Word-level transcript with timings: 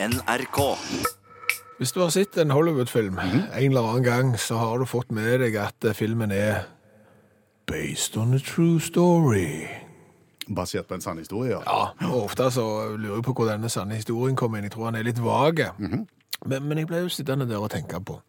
NRK. 0.00 0.58
Hvis 1.78 1.92
du 1.92 2.00
har 2.00 2.10
sett 2.14 2.36
en 2.38 2.50
Hollywood-film 2.50 3.18
en 3.18 3.48
eller 3.54 3.82
annen 3.82 4.04
gang, 4.04 4.38
så 4.38 4.54
har 4.54 4.78
du 4.78 4.86
fått 4.86 5.10
med 5.10 5.40
deg 5.42 5.56
at 5.58 5.84
eh, 5.84 5.94
filmen 5.94 6.30
er 6.30 6.68
based 7.66 8.16
on 8.16 8.34
a 8.34 8.38
true 8.38 8.78
story. 8.80 9.66
Basert 10.54 10.86
på 10.86 10.94
en 10.94 11.02
sann 11.02 11.18
historie, 11.18 11.50
ja. 11.50 11.62
Ja, 11.66 12.10
og 12.12 12.28
ofte 12.28 12.46
så 12.50 12.64
lurer 12.94 13.18
jeg 13.18 13.26
på 13.26 13.34
hvor 13.34 13.50
denne 13.50 13.68
sanne 13.68 13.98
historien 13.98 14.38
kom 14.38 14.54
inn. 14.54 14.68
Jeg 14.68 14.76
tror 14.76 14.88
han 14.88 15.00
er 15.00 15.06
litt 15.06 15.18
vage. 15.22 15.72
men, 16.46 16.62
men 16.62 16.78
jeg 16.78 16.86
ble 16.86 17.02
jo 17.02 17.10
sittende 17.10 17.48
der 17.50 17.58
og 17.58 17.70
tenke 17.70 17.98
på 18.00 18.20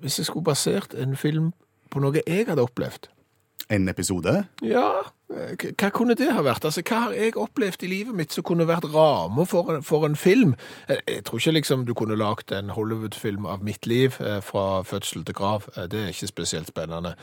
Hvis 0.00 0.18
jeg 0.18 0.26
skulle 0.26 0.44
basert 0.44 0.94
en 0.94 1.16
film 1.16 1.52
på 1.90 2.00
noe 2.00 2.24
jeg 2.26 2.48
hadde 2.48 2.64
opplevd, 2.64 3.12
En 3.70 3.88
episode. 3.88 4.44
ja, 4.62 5.02
hva 5.32 5.88
kunne 5.90 6.14
det 6.14 6.26
ha 6.32 6.42
vært? 6.44 6.64
Altså, 6.68 6.82
Hva 6.84 6.98
har 7.06 7.12
jeg 7.16 7.36
opplevd 7.40 7.82
i 7.82 7.88
livet 7.88 8.14
mitt 8.14 8.32
som 8.34 8.44
kunne 8.44 8.66
vært 8.68 8.84
rammer 8.92 9.46
for, 9.48 9.80
for 9.80 10.04
en 10.04 10.16
film? 10.16 10.54
Eh, 10.88 10.98
Jeg 11.08 11.24
tror 11.24 11.38
ikke 11.38 11.52
liksom 11.56 11.86
du 11.86 11.94
kunne 11.94 12.16
lagd 12.20 12.52
en 12.52 12.68
Hollywood-film 12.70 13.46
av 13.46 13.62
mitt 13.64 13.86
liv 13.86 14.18
eh, 14.20 14.40
fra 14.44 14.82
fødsel 14.82 15.24
til 15.24 15.34
grav. 15.34 15.68
Eh, 15.76 15.86
Det 15.88 16.00
er 16.02 16.08
ikke 16.12 16.26
spesielt 16.26 16.68
spennende. 16.68 17.14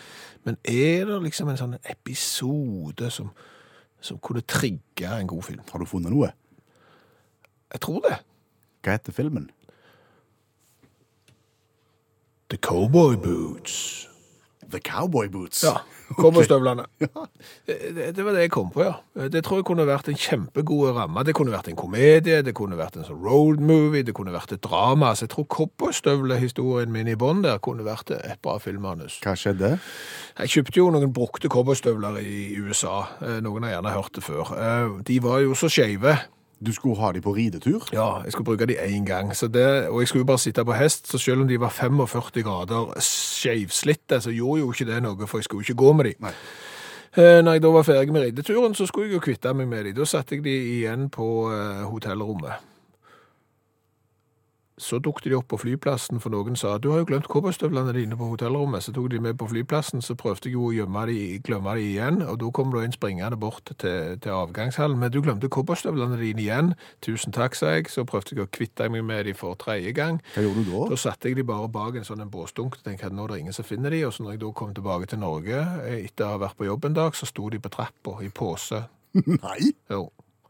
Men 0.43 0.57
er 0.63 1.05
det 1.05 1.21
liksom 1.23 1.49
en 1.49 1.57
sånn 1.61 1.77
episode 1.85 3.11
som, 3.11 3.29
som 4.01 4.17
kunne 4.17 4.41
trigge 4.41 5.05
en 5.19 5.27
god 5.27 5.43
film? 5.43 5.61
Har 5.71 5.79
du 5.79 5.85
funnet 5.85 6.11
noe? 6.11 6.31
Jeg 7.73 7.81
tror 7.81 7.99
det. 8.09 8.17
Hva 8.83 8.91
heter 8.97 9.11
filmen? 9.13 9.51
The 12.49 12.57
Cowboy 12.57 13.15
Boots. 13.15 13.98
The 14.69 14.79
Cowboy 14.85 15.27
Boots. 15.33 15.63
Ja, 15.65 15.77
cowboystøvlene. 16.17 16.85
Ja. 16.99 17.25
Det, 17.67 18.15
det 18.17 18.23
var 18.25 18.33
det 18.35 18.41
jeg 18.47 18.51
kom 18.51 18.69
på, 18.73 18.81
ja. 18.83 18.95
Det 19.31 19.41
tror 19.45 19.59
jeg 19.59 19.65
kunne 19.69 19.85
vært 19.87 20.07
en 20.11 20.17
kjempegod 20.19 20.95
ramme. 20.97 21.21
Det 21.27 21.33
kunne 21.37 21.53
vært 21.53 21.69
en 21.71 21.77
komedie, 21.79 22.41
det 22.45 22.53
kunne 22.57 22.77
vært 22.79 22.97
en 22.99 23.05
sånn 23.07 23.19
road 23.23 23.61
movie, 23.63 24.03
det 24.07 24.15
kunne 24.17 24.33
vært 24.33 24.53
et 24.55 24.61
drama. 24.65 25.11
Så 25.15 25.27
jeg 25.27 25.33
tror 25.35 25.47
cowboystøvlehistorien 25.57 26.91
min 26.93 27.07
i 27.11 27.17
bånn 27.19 27.43
der 27.45 27.59
kunne 27.63 27.85
vært 27.87 28.11
et 28.17 28.39
bra 28.45 28.57
filmmanus. 28.61 29.19
Hva 29.23 29.35
skjedde? 29.37 29.75
Jeg 30.39 30.53
kjøpte 30.55 30.81
jo 30.81 30.89
noen 30.95 31.13
brukte 31.15 31.51
cowboystøvler 31.51 32.19
i 32.23 32.55
USA. 32.63 33.03
Eh, 33.21 33.39
Noen 33.45 33.65
har 33.67 33.77
gjerne 33.77 33.95
hørt 33.95 34.13
det 34.17 34.23
før. 34.25 34.53
Eh, 34.55 34.99
De 35.07 35.19
var 35.23 35.39
jo 35.45 35.55
så 35.57 35.69
skeive. 35.71 36.17
Du 36.65 36.73
skulle 36.73 36.95
ha 36.99 37.11
de 37.11 37.21
på 37.21 37.31
ridetur? 37.35 37.85
Ja, 37.93 38.21
jeg 38.23 38.31
skulle 38.31 38.45
bruke 38.45 38.65
de 38.67 38.75
én 38.75 39.05
gang. 39.05 39.35
Så 39.35 39.47
det, 39.47 39.87
og 39.87 40.01
jeg 40.01 40.07
skulle 40.07 40.25
bare 40.25 40.37
sitte 40.39 40.65
på 40.65 40.73
hest, 40.75 41.07
så 41.11 41.17
selv 41.17 41.41
om 41.41 41.47
de 41.47 41.59
var 41.59 41.69
45 41.69 42.43
grader 42.43 42.93
skeivslitte, 42.99 44.21
så 44.21 44.29
gjorde 44.31 44.59
jo 44.59 44.71
ikke 44.73 44.85
det 44.91 45.03
noe, 45.03 45.27
for 45.27 45.37
jeg 45.39 45.43
skulle 45.47 45.63
ikke 45.63 45.73
gå 45.79 45.93
med 45.93 46.05
de. 46.05 46.13
Nei. 46.19 46.33
Eh, 47.17 47.41
Når 47.43 47.51
jeg 47.51 47.61
da 47.63 47.71
var 47.73 47.83
ferdig 47.83 48.13
med 48.13 48.21
rideturen, 48.21 48.75
så 48.75 48.85
skulle 48.85 49.07
jeg 49.07 49.13
jo 49.13 49.19
kvitte 49.19 49.53
meg 49.53 49.67
med 49.67 49.83
de. 49.85 49.93
Da 49.93 50.05
satte 50.05 50.35
jeg 50.35 50.43
de 50.43 50.57
igjen 50.79 51.09
på 51.09 51.29
eh, 51.53 51.83
hotellrommet. 51.89 52.51
Så 54.79 54.99
dukket 55.03 55.27
de 55.27 55.35
opp 55.35 55.49
på 55.51 55.59
flyplassen, 55.59 56.21
for 56.23 56.31
noen 56.31 56.55
sa 56.59 56.77
du 56.79 56.89
har 56.93 57.01
jo 57.01 57.07
glemt 57.09 57.27
cowboystøvlene 57.27 57.91
dine 57.97 58.15
på 58.19 58.29
hotellrommet. 58.31 58.85
Så 58.85 58.93
tok 58.95 59.09
de 59.11 59.19
med 59.19 59.35
på 59.39 59.49
flyplassen, 59.51 60.01
så 60.01 60.15
prøvde 60.19 60.47
jeg 60.47 60.55
jo 60.55 60.69
å 60.69 60.73
gjemme 60.75 61.03
de, 61.09 61.17
glemme 61.43 61.73
de 61.75 61.83
igjen, 61.83 62.21
og 62.23 62.39
da 62.39 62.51
kom 62.55 62.71
det 62.71 62.85
en 62.87 62.95
springende 62.95 63.39
bort 63.39 63.73
til, 63.75 64.15
til 64.23 64.35
avgangshallen. 64.37 64.95
Men 65.01 65.11
du 65.11 65.19
glemte 65.25 65.51
cowboystøvlene 65.51 66.19
dine 66.21 66.45
igjen. 66.45 66.71
Tusen 67.05 67.35
takk, 67.35 67.57
sa 67.59 67.75
jeg. 67.75 67.89
Så 67.91 68.05
prøvde 68.07 68.37
jeg 68.37 68.45
å 68.45 68.51
kvitte 68.55 68.87
meg 68.93 69.03
med 69.07 69.27
de 69.27 69.35
for 69.37 69.59
tredje 69.59 69.91
gang. 69.97 70.21
Hva 70.35 70.45
gjorde 70.45 70.63
du 70.63 70.71
da? 70.71 70.85
Da 70.93 71.01
satte 71.03 71.29
jeg 71.29 71.41
de 71.41 71.47
bare 71.51 71.67
bak 71.75 71.99
en 71.99 72.07
sånn 72.07 72.23
en 72.23 72.31
båsdunk 72.31 72.79
og 72.79 72.87
tenkte 72.87 73.09
at 73.09 73.15
nå 73.15 73.27
er 73.27 73.35
det 73.35 73.41
ingen 73.43 73.59
som 73.59 73.67
finner 73.67 73.91
de. 73.93 74.05
Og 74.07 74.15
så 74.15 74.23
når 74.23 74.37
jeg 74.37 74.43
da 74.45 74.53
kom 74.61 74.71
tilbake 74.77 75.11
til 75.11 75.21
Norge 75.25 75.59
eh, 75.83 76.05
etter 76.05 76.29
å 76.29 76.37
ha 76.37 76.41
vært 76.47 76.59
på 76.59 76.69
jobb 76.69 76.87
en 76.87 76.97
dag, 77.01 77.19
så 77.19 77.27
sto 77.27 77.51
de 77.51 77.59
på 77.59 77.73
trappa 77.75 78.15
i 78.23 78.31
pose. 78.31 78.85
Nei. 79.43 79.73
Jo, 79.91 80.07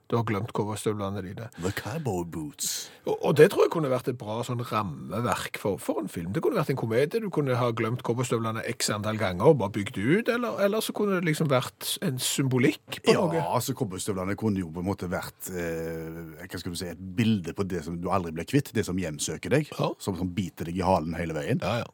du 0.10 0.16
har 0.18 0.24
glemt 0.26 0.50
cowboystøvlene 0.58 1.22
dine. 1.22 1.48
The 1.62 1.70
Cowboy 1.78 2.24
Boots. 2.26 2.90
Og, 3.06 3.14
og 3.30 3.36
det 3.38 3.52
tror 3.54 3.68
jeg 3.68 3.72
kunne 3.76 3.92
vært 3.92 4.08
et 4.10 4.18
bra 4.18 4.40
sånn 4.46 4.64
rammeverk 4.66 5.60
for, 5.62 5.78
for 5.82 6.02
en 6.02 6.10
film. 6.10 6.32
Det 6.34 6.42
kunne 6.42 6.58
vært 6.58 6.72
en 6.74 6.80
komedie. 6.82 7.22
Du 7.22 7.30
kunne 7.34 7.54
ha 7.60 7.68
glemt 7.78 8.02
cowboystøvlene 8.08 8.64
x 8.74 8.90
antall 8.96 9.20
ganger 9.22 9.52
og 9.52 9.60
bare 9.62 9.76
bygd 9.78 10.00
ut, 10.02 10.32
eller, 10.34 10.58
eller 10.66 10.82
så 10.86 10.96
kunne 10.98 11.20
det 11.20 11.30
liksom 11.30 11.52
vært 11.52 11.92
en 12.06 12.18
symbolikk 12.26 13.00
på 13.06 13.14
Ja, 13.14 13.22
noe. 13.22 13.44
altså 13.54 13.76
Cowboystøvlene 13.78 14.34
kunne 14.40 14.64
jo 14.64 14.72
på 14.74 14.82
en 14.82 14.90
måte 14.90 15.10
vært 15.14 15.52
eh, 15.54 16.20
hva 16.42 16.58
skal 16.62 16.74
du 16.74 16.80
si, 16.82 16.90
et 16.90 17.06
bilde 17.20 17.54
på 17.58 17.68
det 17.70 17.84
som 17.86 18.02
du 18.02 18.10
aldri 18.14 18.34
ble 18.34 18.48
kvitt. 18.50 18.74
Det 18.74 18.86
som 18.90 18.98
hjemsøker 18.98 19.54
deg. 19.60 19.70
Ja. 19.78 19.92
Som, 20.02 20.18
som 20.18 20.34
biter 20.34 20.70
deg 20.72 20.82
i 20.82 20.86
halen 20.86 21.14
hele 21.22 21.38
veien. 21.38 21.62
Ja, 21.62 21.84
ja. 21.86 21.90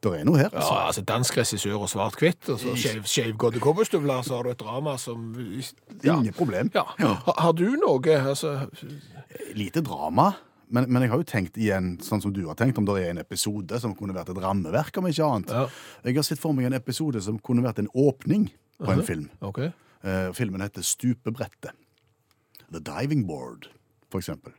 Det 0.00 0.12
er 0.16 0.24
noe 0.24 0.38
her. 0.40 0.48
Ja, 0.48 0.60
altså. 0.62 0.76
altså 0.86 1.02
Dansk 1.04 1.36
regissør 1.36 1.82
og 1.84 1.88
svart-hvitt, 1.92 2.48
og 2.48 2.60
så 2.62 2.72
skeiv- 2.72 3.04
skeivgåtte 3.04 3.60
cowboystøvler, 3.60 4.22
så 4.24 4.38
har 4.38 4.46
du 4.46 4.50
et 4.54 4.60
drama 4.60 4.94
som 5.00 5.26
ja. 5.36 6.14
Ingen 6.14 6.32
problem. 6.32 6.70
Ja. 6.74 6.86
Har, 6.96 7.34
har 7.36 7.52
du 7.52 7.66
noe 7.76 8.14
altså, 8.16 8.54
Lite 9.54 9.82
drama. 9.84 10.30
Men, 10.70 10.86
men 10.86 11.02
jeg 11.02 11.10
har 11.10 11.18
jo 11.18 11.26
tenkt 11.26 11.58
igjen, 11.58 11.96
sånn 12.04 12.22
som 12.22 12.32
du 12.32 12.44
har 12.46 12.54
tenkt, 12.58 12.78
om 12.78 12.86
det 12.86 12.94
er 13.02 13.10
en 13.10 13.20
episode 13.24 13.80
som 13.82 13.92
kunne 13.98 14.14
vært 14.14 14.30
et 14.30 14.38
rammeverk, 14.40 15.00
om 15.00 15.08
ikke 15.10 15.26
annet. 15.26 15.50
Ja. 15.50 15.64
Jeg 16.06 16.20
har 16.20 16.26
sett 16.28 16.40
for 16.40 16.54
meg 16.54 16.68
en 16.68 16.78
episode 16.78 17.20
som 17.26 17.40
kunne 17.42 17.64
vært 17.66 17.82
en 17.82 17.90
åpning 17.90 18.46
på 18.78 18.92
en 18.94 19.02
film. 19.04 19.26
Okay. 19.50 19.72
Uh, 20.06 20.30
filmen 20.36 20.62
heter 20.62 20.86
Stupebrettet. 20.86 21.74
The 22.70 22.78
Diving 22.86 23.26
Board, 23.26 23.66
for 24.12 24.22
eksempel. 24.22 24.54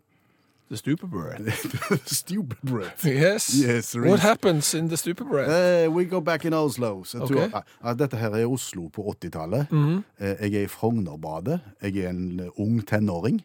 The 0.71 0.77
stupid 0.77 1.09
bread. 1.11 1.41
Stupebrettet. 2.05 3.03
Yes. 3.03 3.53
Yes, 3.55 3.93
What 3.95 4.19
happens 4.21 4.73
in 4.73 4.87
the 4.87 4.95
stupid 4.97 5.27
bread? 5.27 5.49
Uh, 5.49 5.91
we 5.91 6.05
go 6.05 6.21
back 6.21 6.45
in 6.45 6.53
Oslo. 6.53 7.03
So 7.03 7.23
okay. 7.23 7.49
to, 7.49 7.63
uh, 7.83 7.93
dette 7.93 8.15
her 8.17 8.31
er 8.39 8.45
Oslo 8.47 8.87
på 8.89 9.03
80-tallet. 9.11 9.67
Eh, 10.19 10.35
jeg 10.45 10.53
er 10.61 10.63
i 10.63 10.71
Frognerbadet. 10.71 11.59
Jeg 11.83 11.97
er 12.05 12.09
en 12.13 12.39
eh, 12.39 12.59
ung 12.61 12.79
tenåring 12.87 13.41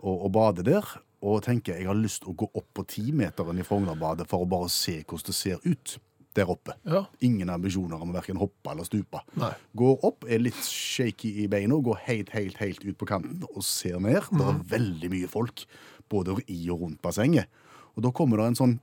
og, 0.00 0.24
og 0.26 0.32
bader 0.34 0.66
der. 0.66 0.90
Og 1.22 1.42
tenker 1.46 1.78
jeg 1.78 1.86
har 1.86 1.94
lyst 1.98 2.24
til 2.24 2.34
å 2.34 2.36
gå 2.42 2.50
opp 2.58 2.68
på 2.76 2.84
timeteren 2.96 3.58
i 3.62 3.66
Frognerbadet 3.66 4.26
for 4.30 4.42
å 4.44 4.50
bare 4.50 4.68
se 4.70 4.98
hvordan 5.06 5.30
det 5.30 5.38
ser 5.38 5.62
ut 5.64 5.96
der 6.36 6.50
oppe. 6.52 6.74
Ja. 6.84 7.06
Ingen 7.24 7.48
ambisjoner 7.48 7.96
om 8.02 8.10
å 8.12 8.16
verken 8.18 8.36
hoppe 8.36 8.68
eller 8.74 8.84
stupe. 8.84 9.22
Nei. 9.40 9.54
Går 9.80 10.02
opp, 10.04 10.26
er 10.28 10.42
litt 10.42 10.58
shaky 10.68 11.30
i 11.40 11.46
beina, 11.48 11.78
går 11.80 12.02
helt, 12.10 12.34
helt, 12.36 12.58
helt 12.60 12.82
ut 12.84 12.98
på 13.00 13.08
kanten 13.08 13.46
og 13.54 13.64
ser 13.64 13.96
ned. 14.04 14.18
Det 14.28 14.36
Mhm. 14.36 14.50
er 14.50 14.66
veldig 14.74 15.10
mye 15.14 15.30
folk, 15.32 15.64
både 16.12 16.36
i 16.46 16.60
og 16.70 16.84
rundt 16.84 17.02
bassenget. 17.04 17.50
Og 17.96 18.04
da 18.04 18.12
kommer 18.14 18.42
det 18.42 18.52
en 18.52 18.58
sånn 18.58 18.78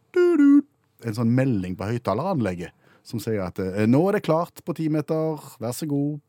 en 1.03 1.17
sånn 1.17 1.33
melding 1.35 1.75
på 1.75 1.87
høyttaleranlegget 1.89 2.71
som 3.03 3.19
sier 3.19 3.43
at 3.43 3.59
eh, 3.59 3.83
nå 3.89 3.99
er 4.07 4.17
det 4.17 4.25
klart 4.25 4.61
på 4.65 4.75
ti 4.77 4.87
meter, 4.91 5.41
vær 5.59 5.75
så 5.75 5.87
god. 5.89 6.21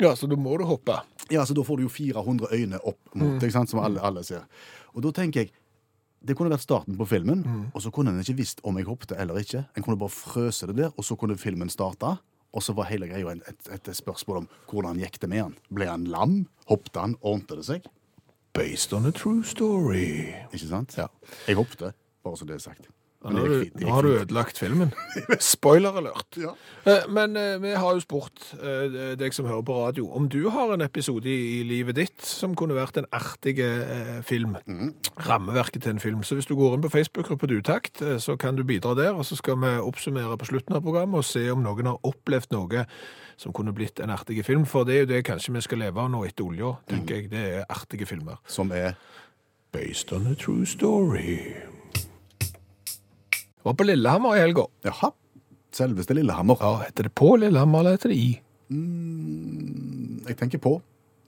ja, 0.00 0.14
så 0.16 0.26
da 0.30 0.38
må 0.40 0.56
du 0.58 0.64
hoppe. 0.68 0.96
Ja, 1.32 1.44
så 1.46 1.56
da 1.56 1.64
får 1.64 1.78
du 1.78 1.84
jo 1.86 1.92
400 1.92 2.48
øyne 2.52 2.80
opp 2.80 3.12
mot 3.14 3.36
deg, 3.40 3.52
mm. 3.52 3.68
som 3.70 3.82
alle, 3.84 4.00
alle 4.00 4.24
ser. 4.26 4.44
Og 4.94 5.04
da 5.04 5.12
tenker 5.14 5.44
jeg, 5.44 5.52
det 6.24 6.36
kunne 6.36 6.52
vært 6.52 6.64
starten 6.64 6.96
på 6.96 7.04
filmen, 7.04 7.42
og 7.76 7.82
så 7.84 7.92
kunne 7.92 8.14
en 8.14 8.22
ikke 8.22 8.38
visst 8.38 8.62
om 8.64 8.78
jeg 8.80 8.88
hoppet 8.88 9.12
eller 9.12 9.36
ikke. 9.42 9.66
En 9.76 9.84
kunne 9.84 10.00
bare 10.00 10.12
frøse 10.12 10.68
det 10.70 10.78
der, 10.78 10.94
og 10.96 11.04
så 11.04 11.18
kunne 11.20 11.36
filmen 11.36 11.68
starte. 11.68 12.14
Og 12.54 12.62
så 12.64 12.72
var 12.72 12.88
hele 12.88 13.10
greia 13.10 13.34
et, 13.34 13.66
et, 13.68 13.88
et 13.90 13.96
spørsmål 13.98 14.44
om 14.44 14.48
hvordan 14.70 15.02
gikk 15.02 15.18
det 15.20 15.28
med 15.28 15.42
han. 15.42 15.56
Ble 15.74 15.90
han 15.90 16.06
lam? 16.08 16.38
Hoppet 16.70 16.96
han? 16.96 17.16
Ordnet 17.20 17.58
det 17.58 17.66
seg? 17.66 17.88
Based 18.54 18.92
on 18.92 19.06
a 19.06 19.10
true 19.10 19.42
story. 19.42 20.30
Ikke 20.52 20.68
sant? 20.68 20.98
Ja. 20.98 21.06
Jeg 21.48 21.56
håpte, 21.56 21.92
bare 22.24 22.36
så 22.36 22.44
det 22.44 22.54
er 22.54 22.58
sagt. 22.58 22.88
Nå 23.24 23.40
har, 23.40 23.48
du, 23.48 23.70
nå 23.80 23.92
har 23.94 24.04
du 24.04 24.10
ødelagt 24.12 24.58
filmen. 24.60 24.90
Spoiler 25.40 25.96
alert. 25.96 26.36
Ja. 26.36 26.52
Eh, 26.84 27.06
Men 27.08 27.36
eh, 27.40 27.56
vi 27.62 27.70
har 27.72 27.96
jo 27.96 28.02
spurt 28.04 28.50
eh, 28.58 29.14
deg 29.16 29.32
som 29.32 29.48
hører 29.48 29.64
på 29.64 29.78
radio, 29.78 30.10
om 30.12 30.28
du 30.28 30.50
har 30.52 30.74
en 30.74 30.84
episode 30.84 31.30
i, 31.30 31.62
livet 31.64 31.96
ditt 31.96 32.26
som 32.28 32.52
kunne 32.58 32.76
vært 32.76 32.98
en 33.00 33.08
artig 33.16 33.56
film. 34.26 34.58
film. 34.66 34.92
Rammeverket 35.24 35.82
til 35.82 35.94
en 35.94 36.00
film. 36.02 36.22
Så 36.22 36.36
hvis 36.36 36.46
du 36.46 36.54
går 36.58 36.76
inn 36.76 36.84
på 36.84 36.92
Facebook-gruppa 36.92 37.48
Dutakt, 37.48 38.02
eh, 38.02 38.18
så 38.18 38.36
kan 38.36 38.56
du 38.56 38.64
bidra 38.64 38.94
der, 38.94 39.14
og 39.14 39.24
så 39.24 39.36
skal 39.36 39.56
vi 39.62 39.72
oppsummere 39.80 40.36
på 40.38 40.50
slutten 40.52 40.76
av 40.76 40.82
programmet 40.84 41.22
og 41.22 41.24
se 41.24 41.46
om 41.50 41.62
noen 41.64 41.86
har 41.86 42.00
opplevd 42.04 42.52
noe 42.52 42.84
som 43.40 43.52
kunne 43.52 43.72
blitt 43.74 44.00
en 44.00 44.12
artig 44.14 44.44
film. 44.44 44.66
For 44.66 44.84
det 44.84 44.94
er 44.94 45.04
jo 45.06 45.12
det 45.14 45.24
kanskje 45.26 45.54
vi 45.56 45.64
skal 45.64 45.80
leve 45.86 46.00
av 46.00 46.10
nå 46.12 46.24
etter 46.28 46.44
olja, 46.44 46.76
tenker 46.90 47.22
jeg. 47.22 47.30
Det 47.32 47.44
er 47.60 47.64
artige 47.68 48.06
filmer. 48.06 48.36
Som 48.46 48.72
er 48.72 48.94
Based 49.74 50.12
on 50.12 50.28
a 50.30 50.34
true 50.38 50.64
story. 50.66 51.40
Var 53.64 53.74
på 53.80 53.84
Lillehammer 53.88 54.36
i 54.36 54.40
helga. 54.44 54.66
Jaha. 54.84 55.12
Selveste 55.74 56.14
Lillehammer. 56.14 56.56
Ja, 56.60 56.74
heter 56.84 57.08
det 57.08 57.14
på 57.18 57.34
Lillehammer, 57.40 57.80
eller 57.84 57.96
heter 57.96 58.12
det 58.12 58.18
i? 58.20 58.32
Jeg 60.28 60.36
tenker 60.40 60.60
på. 60.62 60.80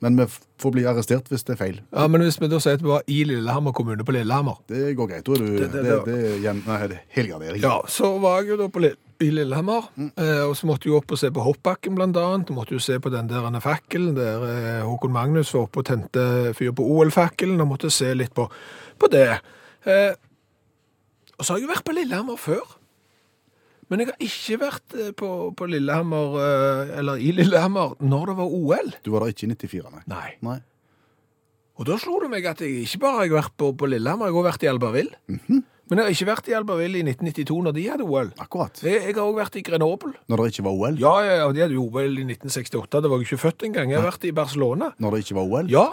Men 0.05 0.19
vi 0.21 0.27
får 0.61 0.73
bli 0.75 0.83
arrestert 0.85 1.31
hvis 1.33 1.43
det 1.49 1.55
er 1.55 1.59
feil. 1.63 1.77
Ja, 1.97 2.05
men 2.13 2.21
hvis 2.21 2.37
vi 2.37 2.51
da 2.53 2.59
sier 2.61 2.77
at 2.77 2.83
vi 2.85 2.91
var 2.91 3.07
i 3.09 3.23
Lillehammer 3.25 3.73
kommune 3.77 4.05
på 4.05 4.13
Lillehammer. 4.13 4.59
Det 4.69 4.91
går 4.99 5.09
greit. 5.09 5.25
Da 5.25 5.33
er 5.33 5.39
du 5.41 5.47
Det- 5.57 5.71
det, 5.73 5.73
det- 5.73 5.85
det, 5.85 6.05
det- 6.05 6.33
er 6.35 6.39
hjem, 6.45 6.63
nei, 6.67 6.87
det 6.87 6.97
er 6.99 7.03
helgardering. 7.17 7.63
Ja, 7.63 7.81
så 7.89 8.11
var 8.21 8.43
jeg 8.43 8.51
jo 8.51 8.57
da 8.59 8.69
på 8.69 8.81
Lill- 8.85 8.99
i 9.19 9.31
Lillehammer, 9.31 9.89
eh, 9.97 10.43
og 10.45 10.55
så 10.55 10.67
måtte 10.69 10.85
jeg 10.85 10.93
opp 10.93 11.11
og 11.11 11.19
se 11.19 11.31
på 11.31 11.41
hoppbakken 11.43 11.95
blant 11.97 12.15
annet. 12.21 12.51
Måtte 12.51 12.73
jo 12.77 12.79
se 12.79 12.99
på 13.01 13.11
den 13.11 13.27
der 13.29 13.61
fakkelen, 13.61 14.15
der 14.15 14.43
eh, 14.45 14.83
Håkon 14.85 15.11
Magnus 15.13 15.55
var 15.55 15.63
oppe 15.63 15.79
og 15.79 15.87
tente 15.87 16.53
fyr 16.55 16.73
på 16.73 16.85
OL-fakkelen, 16.85 17.59
og 17.63 17.69
måtte 17.69 17.91
se 17.91 18.13
litt 18.15 18.35
på, 18.35 18.51
på 18.99 19.09
det. 19.11 19.41
Eh, 19.87 20.13
og 21.37 21.45
så 21.45 21.53
har 21.53 21.61
jeg 21.61 21.67
jo 21.69 21.73
vært 21.75 21.87
på 21.87 21.95
Lillehammer 21.97 22.41
før. 22.41 22.77
Men 23.91 24.03
jeg 24.03 24.09
har 24.11 24.25
ikke 24.27 24.57
vært 24.65 24.97
eh, 24.99 25.13
på, 25.15 25.29
på 25.55 25.69
Lillehammer, 25.71 26.39
eh, 26.43 26.95
eller 26.99 27.21
i 27.23 27.31
Lillehammer, 27.37 27.95
når 28.03 28.33
det 28.33 28.37
var 28.41 28.57
OL. 28.59 28.91
Du 29.07 29.13
var 29.15 29.23
der 29.27 29.35
ikke 29.35 29.47
i 29.47 29.53
94, 29.55 29.93
nei. 29.93 30.03
Nei. 30.11 30.31
Nei. 30.49 30.59
Og 31.77 31.87
da 31.87 31.99
slo 32.01 32.19
det 32.23 32.31
meg 32.33 32.47
at 32.49 32.63
jeg 32.65 32.87
ikke 32.87 33.03
bare 33.05 33.21
har 33.21 33.33
vært 33.37 33.55
på, 33.61 33.71
på 33.77 33.89
Lillehammer, 33.93 34.31
jeg 34.31 34.35
har 34.35 34.41
også 34.41 34.49
vært 34.49 34.65
i 34.65 34.71
Albertville. 34.73 35.17
Men 35.87 36.01
jeg 36.01 36.07
har 36.09 36.15
ikke 36.17 36.27
vært 36.33 36.49
i 36.51 36.55
Albertville 36.59 36.99
i 36.99 37.05
1992 37.07 37.59
når 37.63 37.75
de 37.77 37.83
hadde 37.87 38.07
OL. 38.11 38.31
Akkurat. 38.43 38.81
Jeg, 38.83 39.03
jeg 39.05 39.15
har 39.15 39.23
også 39.23 39.39
vært 39.39 39.59
i 39.61 39.63
Grenoble. 39.69 40.15
Når 40.27 40.41
det 40.43 40.47
ikke 40.51 40.65
var 40.67 40.81
OL. 40.81 40.97
Ja, 40.99 41.13
ja, 41.23 41.35
ja, 41.45 41.51
de 41.55 41.63
hadde 41.63 41.77
jo 41.77 41.85
OL 41.87 42.17
i 42.17 42.25
1968. 42.27 43.03
Det 43.05 43.11
var 43.13 43.21
jeg 43.23 43.29
ikke 43.29 43.39
født 43.45 43.67
engang. 43.69 43.93
Jeg 43.93 44.01
har 44.01 44.09
vært 44.09 44.27
i 44.27 44.33
Barcelona. 44.35 44.89
Når 44.99 45.15
det 45.15 45.21
ikke 45.23 45.37
var 45.39 45.53
OL. 45.53 45.71
Ja. 45.71 45.85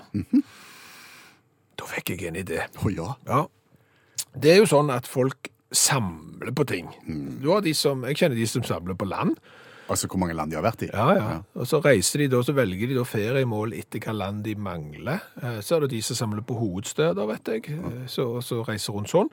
Da 1.77 1.89
fikk 1.91 2.15
jeg 2.15 2.25
en 2.31 2.39
idé. 2.41 2.63
Å 2.81 2.93
ja. 2.95 3.11
Ja. 3.29 3.43
Det 4.33 4.53
er 4.53 4.61
jo 4.63 4.69
sånn 4.69 4.89
at 4.93 5.07
folk 5.09 5.49
samler 5.73 6.53
på 6.55 6.65
ting. 6.69 6.87
Du 7.41 7.49
har 7.53 7.61
de 7.65 7.73
som, 7.77 8.03
jeg 8.07 8.17
kjenner 8.19 8.37
de 8.37 8.47
som 8.49 8.63
samler 8.65 8.97
på 8.97 9.07
land. 9.09 9.37
Altså 9.91 10.07
hvor 10.07 10.21
mange 10.21 10.33
land 10.37 10.49
de 10.53 10.55
har 10.57 10.63
vært 10.65 10.85
i. 10.85 10.89
Ja, 10.93 11.07
ja. 11.17 11.31
Og 11.59 11.67
så 11.67 11.81
reiser 11.83 12.23
de 12.23 12.29
da, 12.31 12.39
så 12.45 12.53
velger 12.55 12.87
de 12.89 12.95
da 12.97 13.03
feriemål 13.05 13.73
etter 13.77 13.99
hva 14.05 14.13
land 14.15 14.43
de 14.45 14.53
mangler. 14.55 15.19
Eh, 15.41 15.57
Så 15.61 15.75
er 15.75 15.83
det 15.85 15.89
de 15.97 16.01
som 16.01 16.15
samler 16.21 16.45
på 16.47 16.55
hovedsteder, 16.55 17.27
vet 17.29 17.51
jeg, 17.51 17.73
eh, 17.75 18.05
så, 18.07 18.29
så 18.41 18.61
reiser 18.67 18.95
rundt 18.95 19.11
sånn. 19.11 19.29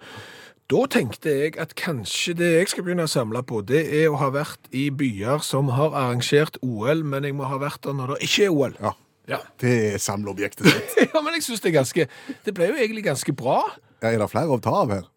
Da 0.70 0.81
tenkte 0.91 1.32
jeg 1.35 1.56
at 1.58 1.73
kanskje 1.79 2.35
det 2.38 2.50
jeg 2.53 2.69
skal 2.73 2.85
begynne 2.87 3.06
å 3.06 3.11
samle 3.11 3.41
på, 3.46 3.61
det 3.67 3.85
er 4.03 4.08
å 4.11 4.19
ha 4.20 4.29
vært 4.35 4.69
i 4.75 4.88
byer 4.94 5.41
som 5.43 5.70
har 5.75 5.94
arrangert 5.99 6.58
OL, 6.67 7.03
men 7.06 7.26
jeg 7.26 7.35
må 7.38 7.46
ha 7.50 7.58
vært 7.62 7.82
der 7.87 7.96
når 7.99 8.14
det 8.17 8.26
ikke 8.29 8.44
er 8.49 8.55
OL. 8.55 8.76
Ja. 8.82 8.93
Ja, 9.31 9.38
Det 9.62 9.70
er 9.94 9.99
samleobjektet 10.03 10.67
sitt. 10.67 10.94
ja 11.14 11.20
men 11.23 11.37
jeg 11.38 11.44
synes 11.46 11.62
det 11.62 11.70
er 11.70 11.76
ganske, 11.79 12.06
det 12.46 12.55
ble 12.56 12.73
jo 12.73 12.79
egentlig 12.81 13.05
ganske 13.06 13.35
bra. 13.38 13.61
Ja, 14.00 14.11
er 14.11 14.23
det 14.23 14.31
flere 14.32 14.56
å 14.56 14.62
ta 14.62 14.73
av 14.82 14.93
her? 14.94 15.08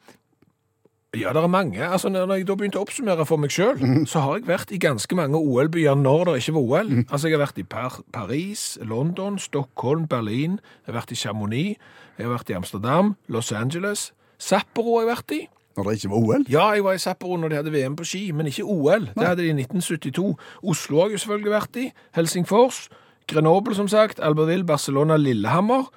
Ja, 1.13 1.29
det 1.29 1.43
er 1.43 1.51
mange. 1.51 1.77
Altså, 1.85 2.09
når 2.09 2.31
jeg 2.39 2.47
da 2.49 2.55
begynte 2.57 2.79
å 2.81 2.85
oppsummere 2.87 3.25
for 3.29 3.37
meg 3.37 3.51
sjøl, 3.53 3.77
så 4.09 4.23
har 4.23 4.39
jeg 4.39 4.47
vært 4.47 4.71
i 4.73 4.79
ganske 4.81 5.17
mange 5.17 5.37
OL-byer 5.37 5.99
når 5.99 6.31
det 6.31 6.39
ikke 6.41 6.55
var 6.55 6.63
OL. 6.63 6.89
Altså, 7.03 7.27
jeg 7.29 7.37
har 7.37 7.43
vært 7.43 7.61
i 7.61 7.65
Par 7.69 7.99
Paris, 8.15 8.63
London, 8.81 9.37
Stockholm, 9.37 10.07
Berlin, 10.09 10.57
jeg 10.81 10.89
har 10.89 10.97
vært 10.97 11.13
i 11.13 11.19
Chamonix, 11.21 11.77
jeg 12.17 12.25
har 12.25 12.33
vært 12.33 12.49
i 12.49 12.57
Amsterdam, 12.57 13.13
Los 13.29 13.53
Angeles, 13.53 14.07
Sapporo 14.41 14.97
har 14.97 15.05
jeg 15.05 15.11
vært 15.13 15.35
i. 15.37 15.41
Når 15.77 15.87
det 15.87 15.93
ikke 15.99 16.09
var 16.11 16.25
OL? 16.25 16.43
Ja, 16.49 16.65
jeg 16.73 16.83
var 16.85 16.97
i 16.97 17.01
Sapporo 17.01 17.37
når 17.37 17.49
de 17.53 17.61
hadde 17.61 17.73
VM 17.73 17.95
på 17.97 18.05
ski, 18.09 18.23
men 18.33 18.49
ikke 18.49 18.65
OL. 18.65 19.07
Det 19.13 19.25
hadde 19.25 19.45
de 19.45 19.53
i 19.53 19.55
1972. 19.55 20.33
Oslo 20.73 20.99
har 20.99 21.09
jeg 21.09 21.19
jo 21.19 21.23
selvfølgelig 21.27 21.53
vært 21.53 21.79
i. 21.81 21.85
Helsingfors, 22.17 22.87
Grenoble, 23.29 23.77
som 23.77 23.87
sagt, 23.87 24.19
Albertville, 24.21 24.65
Barcelona, 24.65 25.17
Lillehammer. 25.17 25.87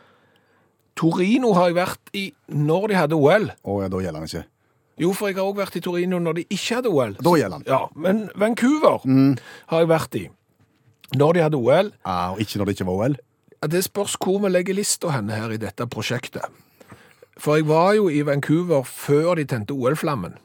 Torino 0.97 1.53
har 1.57 1.71
jeg 1.71 1.77
vært 1.77 2.13
i 2.17 2.27
når 2.49 2.89
de 2.91 2.97
hadde 2.97 3.19
OL. 3.19 3.51
Å 3.53 3.81
ja, 3.83 3.89
da 3.93 4.01
gjelder 4.01 4.23
den 4.23 4.31
ikke. 4.31 4.45
Jo, 4.97 5.11
for 5.13 5.29
jeg 5.29 5.37
har 5.37 5.45
også 5.45 5.61
vært 5.61 5.77
i 5.77 5.83
Torino 5.85 6.19
når 6.25 6.39
de 6.39 6.45
ikke 6.57 6.79
hadde 6.79 6.93
OL. 6.93 7.17
Da 7.21 7.35
gjelder 7.37 7.61
den. 7.61 7.69
Ja, 7.69 7.83
men 8.01 8.23
Vancouver 8.41 9.03
har 9.05 9.83
jeg 9.85 9.91
vært 9.93 10.17
i. 10.17 10.25
Når 11.17 11.37
de 11.37 11.43
hadde 11.45 11.61
OL. 11.61 11.91
Ah, 12.09 12.33
og 12.33 12.41
ikke 12.43 12.59
når 12.59 12.71
det 12.71 12.77
ikke 12.79 12.89
var 12.89 13.03
OL? 13.05 13.19
Ja, 13.61 13.69
Det 13.73 13.83
spørs 13.85 14.17
hvor 14.21 14.41
vi 14.43 14.49
legger 14.55 14.75
lista 14.79 15.13
henne 15.13 15.37
her 15.37 15.53
i 15.53 15.61
dette 15.61 15.87
prosjektet. 15.93 16.49
For 17.37 17.59
jeg 17.61 17.69
var 17.69 17.93
jo 17.99 18.09
i 18.09 18.23
Vancouver 18.25 18.83
før 18.89 19.37
de 19.37 19.45
tente 19.45 19.77
OL-flammen. 19.77 20.39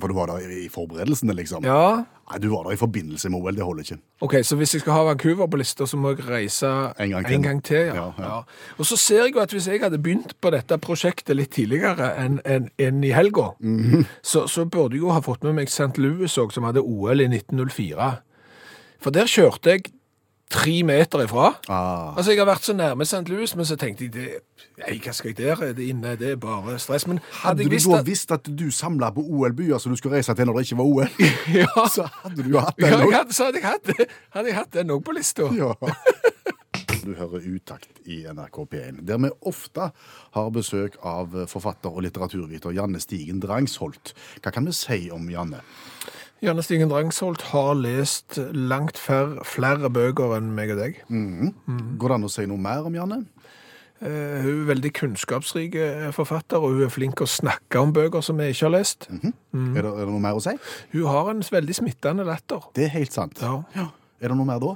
For 0.00 0.08
du 0.08 0.14
var 0.16 0.26
der 0.26 0.48
i 0.48 0.68
forberedelsene, 0.72 1.34
liksom? 1.36 1.64
Ja, 1.68 2.04
Nei, 2.32 2.38
du 2.40 2.46
var 2.48 2.62
der 2.64 2.72
i 2.72 2.78
forbindelse 2.80 3.28
med 3.28 3.42
OL, 3.42 3.52
det 3.58 3.64
holder 3.66 3.82
ikke. 3.84 3.98
ok, 4.24 4.34
så 4.42 4.56
hvis 4.56 4.72
jeg 4.74 4.80
skal 4.80 4.92
ha 4.92 5.02
Vancouver 5.04 5.46
på 5.52 5.58
lista, 5.60 5.84
så 5.86 5.96
må 6.00 6.14
jeg 6.14 6.24
reise 6.28 6.66
En 6.98 7.10
gang 7.10 7.26
til. 7.26 7.60
til. 7.62 7.86
ja. 7.86 7.94
Ja, 7.94 8.12
ja. 8.18 8.38
Og 8.78 8.86
så 8.88 8.96
ser 8.96 9.24
jeg 9.26 9.34
jo 9.34 9.40
at 9.40 9.50
hvis 9.52 9.66
jeg 9.68 9.80
hadde 9.82 9.98
begynt 9.98 10.32
på 10.40 10.50
dette 10.50 10.78
prosjektet 10.78 11.36
litt 11.36 11.50
tidligere 11.52 12.08
enn 12.24 12.40
en, 12.46 12.70
en 12.78 13.04
i 13.04 13.10
helga, 13.12 13.50
Mhm. 13.60 14.06
så, 14.22 14.46
så 14.48 14.64
burde 14.64 14.94
jeg 14.96 15.02
jo 15.02 15.10
ha 15.12 15.20
fått 15.20 15.44
med 15.44 15.54
meg 15.54 15.68
St. 15.68 15.98
Louis 15.98 16.38
òg, 16.38 16.52
som 16.52 16.64
hadde 16.64 16.80
OL 16.80 17.20
i 17.20 17.28
1904. 17.28 18.12
For 19.00 19.10
der 19.10 19.24
kjørte 19.28 19.70
jeg 19.76 19.92
tre 20.52 20.74
meter 20.86 21.24
ifra. 21.24 21.48
Ah, 21.68 22.12
Altså, 22.16 22.32
Jeg 22.34 22.40
har 22.42 22.48
vært 22.50 22.66
så 22.68 22.74
nærme 22.76 23.06
St. 23.08 23.24
Louis, 23.32 23.54
men 23.56 23.66
så 23.68 23.76
tenkte 23.80 24.04
jeg 24.06 24.12
det, 24.14 24.28
Nei, 24.82 24.96
hva 25.04 25.12
skal 25.14 25.32
jeg 25.32 25.36
der? 25.40 25.72
Det 25.76 25.84
inne, 25.88 26.14
det 26.20 26.30
er 26.34 26.38
bare 26.40 26.78
stress. 26.80 27.06
Men 27.06 27.18
hadde 27.42 27.62
hadde 27.62 27.64
du 27.68 27.74
visst 27.74 27.90
da 27.90 27.98
at 28.00 28.06
visst 28.08 28.32
at 28.32 28.48
du 28.58 28.66
samla 28.72 29.10
på 29.14 29.24
OL-byer 29.24 29.78
som 29.82 29.92
du 29.92 29.98
skulle 30.00 30.16
reise 30.20 30.34
til 30.34 30.48
når 30.48 30.58
det 30.60 30.64
ikke 30.68 30.78
var 30.80 30.88
OL, 30.92 31.08
ja, 31.62 31.86
så 31.92 32.06
hadde 32.22 32.42
du 32.46 32.50
jo 32.54 32.62
hatt 32.64 32.80
ja, 32.80 32.92
den 32.94 33.02
også. 33.06 33.16
hadde, 33.18 33.36
så 33.36 33.44
hadde 33.50 33.60
jeg 33.62 33.68
hatt 33.68 33.92
hadde 34.36 34.48
jeg 34.52 34.56
hatt 34.60 34.72
den 34.78 34.94
òg 34.96 35.04
på 35.08 35.16
lista. 35.18 35.48
Ja. 35.56 35.74
Du 37.02 37.16
hører 37.18 37.42
Utakt 37.50 37.98
i 38.06 38.20
NRK 38.30 38.56
P1, 38.70 39.00
der 39.08 39.18
vi 39.18 39.30
ofte 39.50 39.88
har 40.36 40.50
besøk 40.54 40.94
av 41.02 41.32
forfatter 41.50 41.90
og 41.90 42.04
litteraturviter 42.06 42.70
Janne 42.76 43.00
Stigen 43.02 43.40
Drangsholt. 43.42 44.12
Hva 44.44 44.52
kan 44.54 44.68
vi 44.70 44.74
si 44.76 45.08
om 45.10 45.26
Janne? 45.32 45.64
Janne 46.42 46.62
Stigen 46.66 46.90
Drangsholt 46.90 47.42
har 47.52 47.76
lest 47.78 48.38
langt 48.50 48.98
færre, 48.98 49.44
flere 49.46 49.86
bøker 49.94 50.32
enn 50.40 50.48
meg 50.56 50.72
og 50.74 50.80
deg. 50.82 50.96
Går 51.06 52.10
det 52.10 52.16
an 52.16 52.26
å 52.26 52.30
si 52.32 52.46
noe 52.50 52.58
mer 52.58 52.88
om 52.88 52.96
Janne? 52.98 53.20
Eh, 54.02 54.40
hun 54.42 54.64
er 54.64 54.70
veldig 54.72 54.90
kunnskapsrik 54.98 55.76
eh, 55.78 56.08
forfatter, 56.16 56.58
og 56.58 56.74
hun 56.74 56.82
er 56.88 56.90
flink 56.90 57.22
å 57.22 57.28
snakke 57.30 57.78
om 57.78 57.92
bøker 57.94 58.24
som 58.26 58.40
vi 58.42 58.48
ikke 58.50 58.66
har 58.66 58.74
lest. 58.74 59.06
Er, 59.12 59.30
det, 59.52 59.84
er 59.86 60.00
det 60.02 60.08
noe 60.10 60.22
mer 60.24 60.40
å 60.40 60.42
si? 60.42 60.56
Hun 60.96 61.06
har 61.12 61.30
en 61.30 61.44
veldig 61.54 61.76
smittende 61.78 62.26
latter. 62.26 62.66
Det 62.74 62.88
er 62.88 62.94
helt 62.96 63.14
sant. 63.14 63.38
Ja. 63.38 63.86
Er 64.22 64.30
det 64.34 64.38
noe 64.40 64.46
mer 64.50 64.58
da? 64.62 64.72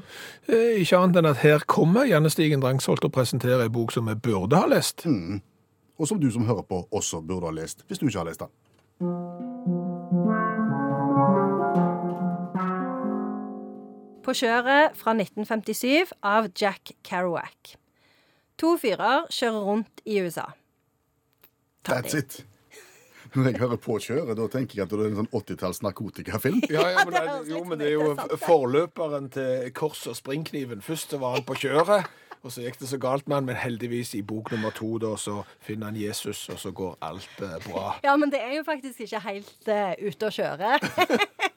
Eh, 0.47 0.79
Ikke 0.85 1.03
annet 1.03 1.19
enn 1.19 1.31
at 1.33 1.43
her 1.43 1.67
kommer 1.67 2.07
Janne 2.07 2.31
Stigen 2.31 2.63
Drangsholt 2.63 3.03
og 3.11 3.15
presenterer 3.19 3.67
en 3.67 3.75
bok 3.75 3.91
som 3.95 4.07
vi 4.07 4.15
burde 4.29 4.59
ha 4.63 4.71
lest. 4.71 5.03
Og 5.07 6.07
som 6.07 6.23
du 6.23 6.31
som 6.31 6.47
hører 6.47 6.63
på 6.67 6.85
også 6.95 7.25
burde 7.27 7.51
ha 7.51 7.55
lest, 7.59 7.83
hvis 7.91 7.99
du 7.99 8.07
ikke 8.07 8.23
har 8.23 8.31
lest 8.31 8.47
den. 8.47 8.55
På 14.27 14.33
kjøret 14.35 14.97
fra 14.99 15.13
1957 15.15 16.11
av 16.27 16.49
Jack 16.59 16.97
Kerouac. 17.07 17.77
To 18.59 18.73
fyrer 18.81 19.29
kjører 19.31 19.67
rundt 19.69 20.03
i 20.03 20.17
USA. 20.19 20.49
That's 21.87 22.17
it. 22.19 22.41
Når 23.37 23.53
jeg 23.53 23.61
hører 23.61 23.79
på 23.79 24.01
kjøret, 24.03 24.35
da 24.35 24.49
tenker 24.51 24.81
jeg 24.81 24.89
at 24.89 24.91
det 24.91 24.99
er 24.99 25.13
en 25.13 25.21
sånn 25.21 25.31
80-talls 25.31 25.83
narkotikafilm. 25.87 26.59
Ja, 26.73 26.89
ja, 26.97 27.07
men 27.07 27.15
det, 27.17 27.25
jo, 27.53 27.63
men 27.71 27.79
det 27.79 27.93
er 27.93 27.95
jo 27.95 28.11
er 28.17 28.39
forløperen 28.43 29.31
til 29.37 29.71
Kors 29.77 30.03
og 30.11 30.19
springkniven. 30.19 30.83
Først 30.83 31.15
var 31.23 31.37
han 31.37 31.47
på 31.47 31.61
kjøret, 31.63 32.11
og 32.43 32.51
så 32.51 32.67
gikk 32.67 32.81
det 32.83 32.91
så 32.91 32.99
galt 33.03 33.29
med 33.31 33.39
han, 33.39 33.51
men 33.53 33.61
heldigvis 33.63 34.17
i 34.19 34.25
bok 34.27 34.51
nummer 34.55 34.75
to 34.75 34.97
da, 35.03 35.15
så 35.21 35.45
finner 35.63 35.93
han 35.93 36.03
Jesus, 36.03 36.49
og 36.51 36.59
så 36.59 36.75
går 36.75 36.99
alt 37.07 37.43
eh, 37.47 37.59
bra. 37.69 37.93
Ja, 38.03 38.19
men 38.19 38.35
det 38.35 38.43
er 38.43 38.59
jo 38.59 38.67
faktisk 38.67 39.07
ikke 39.07 39.23
helt 39.29 39.71
uh, 39.71 39.95
ute 40.03 40.33
å 40.33 40.35
kjøre. 40.35 40.79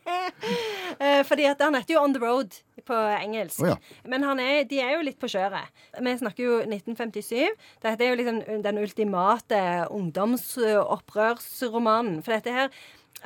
Eh, 1.20 1.26
Fordi 1.28 1.46
at 1.50 1.62
han 1.62 1.76
heter 1.76 1.94
jo 1.96 2.02
On 2.04 2.14
the 2.16 2.22
Road 2.24 2.52
på 2.88 2.96
engelsk. 3.20 3.60
Oh, 3.62 3.68
ja. 3.74 3.78
Men 4.10 4.24
han 4.24 4.40
er, 4.40 4.64
de 4.70 4.80
er 4.82 4.92
jo 4.96 5.02
litt 5.06 5.20
på 5.22 5.28
kjøret. 5.30 5.68
Vi 6.00 6.18
snakker 6.22 6.44
jo 6.46 6.54
1957. 6.64 7.50
Dette 7.84 8.04
er 8.06 8.10
jo 8.14 8.20
liksom 8.22 8.38
den 8.64 8.78
ultimate 8.82 9.60
ungdomsopprørsromanen. 9.94 12.16
For 12.24 12.32
dette 12.38 12.52
her 12.56 12.68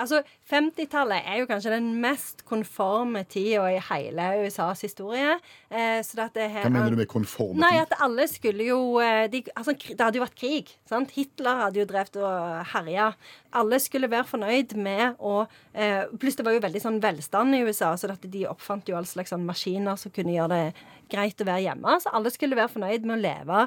Altså, 0.01 0.21
50-tallet 0.49 1.27
er 1.29 1.41
jo 1.41 1.47
kanskje 1.49 1.73
den 1.75 1.89
mest 2.01 2.43
konforme 2.49 3.23
tida 3.29 3.67
i 3.69 3.79
hele 3.91 4.29
USAs 4.43 4.81
historie. 4.85 5.35
Eh, 5.69 5.99
så 6.05 6.27
det 6.33 6.47
her 6.53 6.65
Hva 6.65 6.71
mener 6.73 6.93
du 6.95 6.99
med 7.01 7.09
konforme 7.11 7.61
Nei, 7.61 7.75
at 7.81 7.93
alle 8.03 8.25
skulle 8.31 8.65
jo 8.67 8.79
eh, 9.03 9.25
de, 9.31 9.43
altså, 9.55 9.73
Det 9.73 9.99
hadde 9.99 10.19
jo 10.19 10.25
vært 10.25 10.39
krig. 10.39 10.73
Sant? 10.89 11.13
Hitler 11.17 11.65
hadde 11.65 11.81
jo 11.81 11.87
drevet 11.89 12.17
og 12.21 12.73
herja. 12.73 13.11
Alle 13.53 13.79
skulle 13.81 14.09
være 14.09 14.29
fornøyd 14.29 14.73
med 14.81 15.21
å 15.21 15.43
eh, 15.73 16.09
Pluss 16.19 16.39
det 16.39 16.47
var 16.47 16.57
jo 16.57 16.63
veldig 16.63 16.81
sånn 16.81 17.01
velstand 17.03 17.57
i 17.57 17.63
USA, 17.67 17.93
så 17.97 18.09
de 18.23 18.47
oppfant 18.49 18.89
jo 18.89 18.97
all 18.97 19.07
slags 19.09 19.33
sånn 19.33 19.45
maskiner 19.45 19.99
som 19.99 20.13
kunne 20.13 20.33
gjøre 20.35 20.57
det 20.57 20.89
greit 21.13 21.41
å 21.43 21.47
være 21.47 21.63
hjemme. 21.67 21.95
Så 22.03 22.11
alle 22.17 22.31
skulle 22.33 22.57
være 22.59 22.73
fornøyd 22.73 23.05
med 23.07 23.15
å 23.17 23.21
leve 23.23 23.61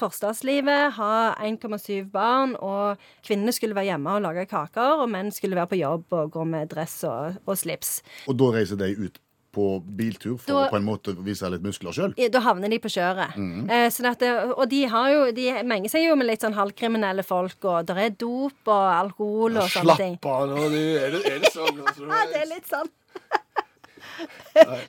forstadslivet, 0.00 0.92
ha 0.98 1.14
1,7 1.44 2.10
barn, 2.12 2.54
og 2.60 3.00
kvinnene 3.26 3.54
skulle 3.56 3.76
være 3.78 3.92
hjemme 3.94 4.18
og 4.18 4.24
lage 4.28 4.46
kaker, 4.50 5.00
og 5.04 5.10
menn 5.12 5.32
skulle 5.34 5.58
være 5.58 5.72
på 5.74 5.80
jobb 5.80 6.16
og 6.20 6.30
gå 6.36 6.46
med 6.48 6.70
dress 6.72 7.00
og, 7.08 7.40
og 7.46 7.58
slips. 7.60 7.98
Og 8.30 8.38
da 8.40 8.52
reiser 8.58 8.80
de 8.80 8.92
ut 9.06 9.18
på 9.50 9.64
biltur 9.82 10.36
for 10.38 10.46
Da- 10.46 10.58
å 10.68 10.70
på 10.70 10.76
en 10.78 10.84
måte 10.86 11.10
vise 11.26 11.48
litt 11.50 11.64
muskler 11.66 11.90
sjøl? 11.96 12.12
Da 12.30 12.38
havner 12.44 12.70
de 12.70 12.78
på 12.78 12.86
kjøret. 12.94 13.34
Eh, 13.66 13.88
så 13.90 14.04
dette, 14.06 14.28
og 14.54 14.68
de 14.70 14.84
har 14.86 15.08
jo 15.10 15.24
De 15.34 15.48
menger 15.66 15.90
seg 15.90 16.04
jo 16.06 16.14
med 16.14 16.28
litt 16.28 16.44
sånn 16.44 16.54
halvkriminelle 16.54 17.24
folk, 17.26 17.58
og 17.66 17.88
det 17.88 17.96
er 17.98 18.14
dop 18.14 18.70
og 18.70 18.84
alkohol 18.94 19.58
og 19.58 19.66
sånne 19.74 19.96
ting. 19.98 20.14
Slapp 20.20 20.30
av 20.36 20.48
nå, 20.54 20.68
du. 20.70 20.78
Er 21.02 21.10
det, 21.16 21.24
er 21.32 21.42
det 21.42 21.50
sånn? 21.56 21.82
Ja, 22.14 22.20
det 22.30 22.44
er 22.44 22.46
litt 22.54 22.70
sånn. 22.70 22.92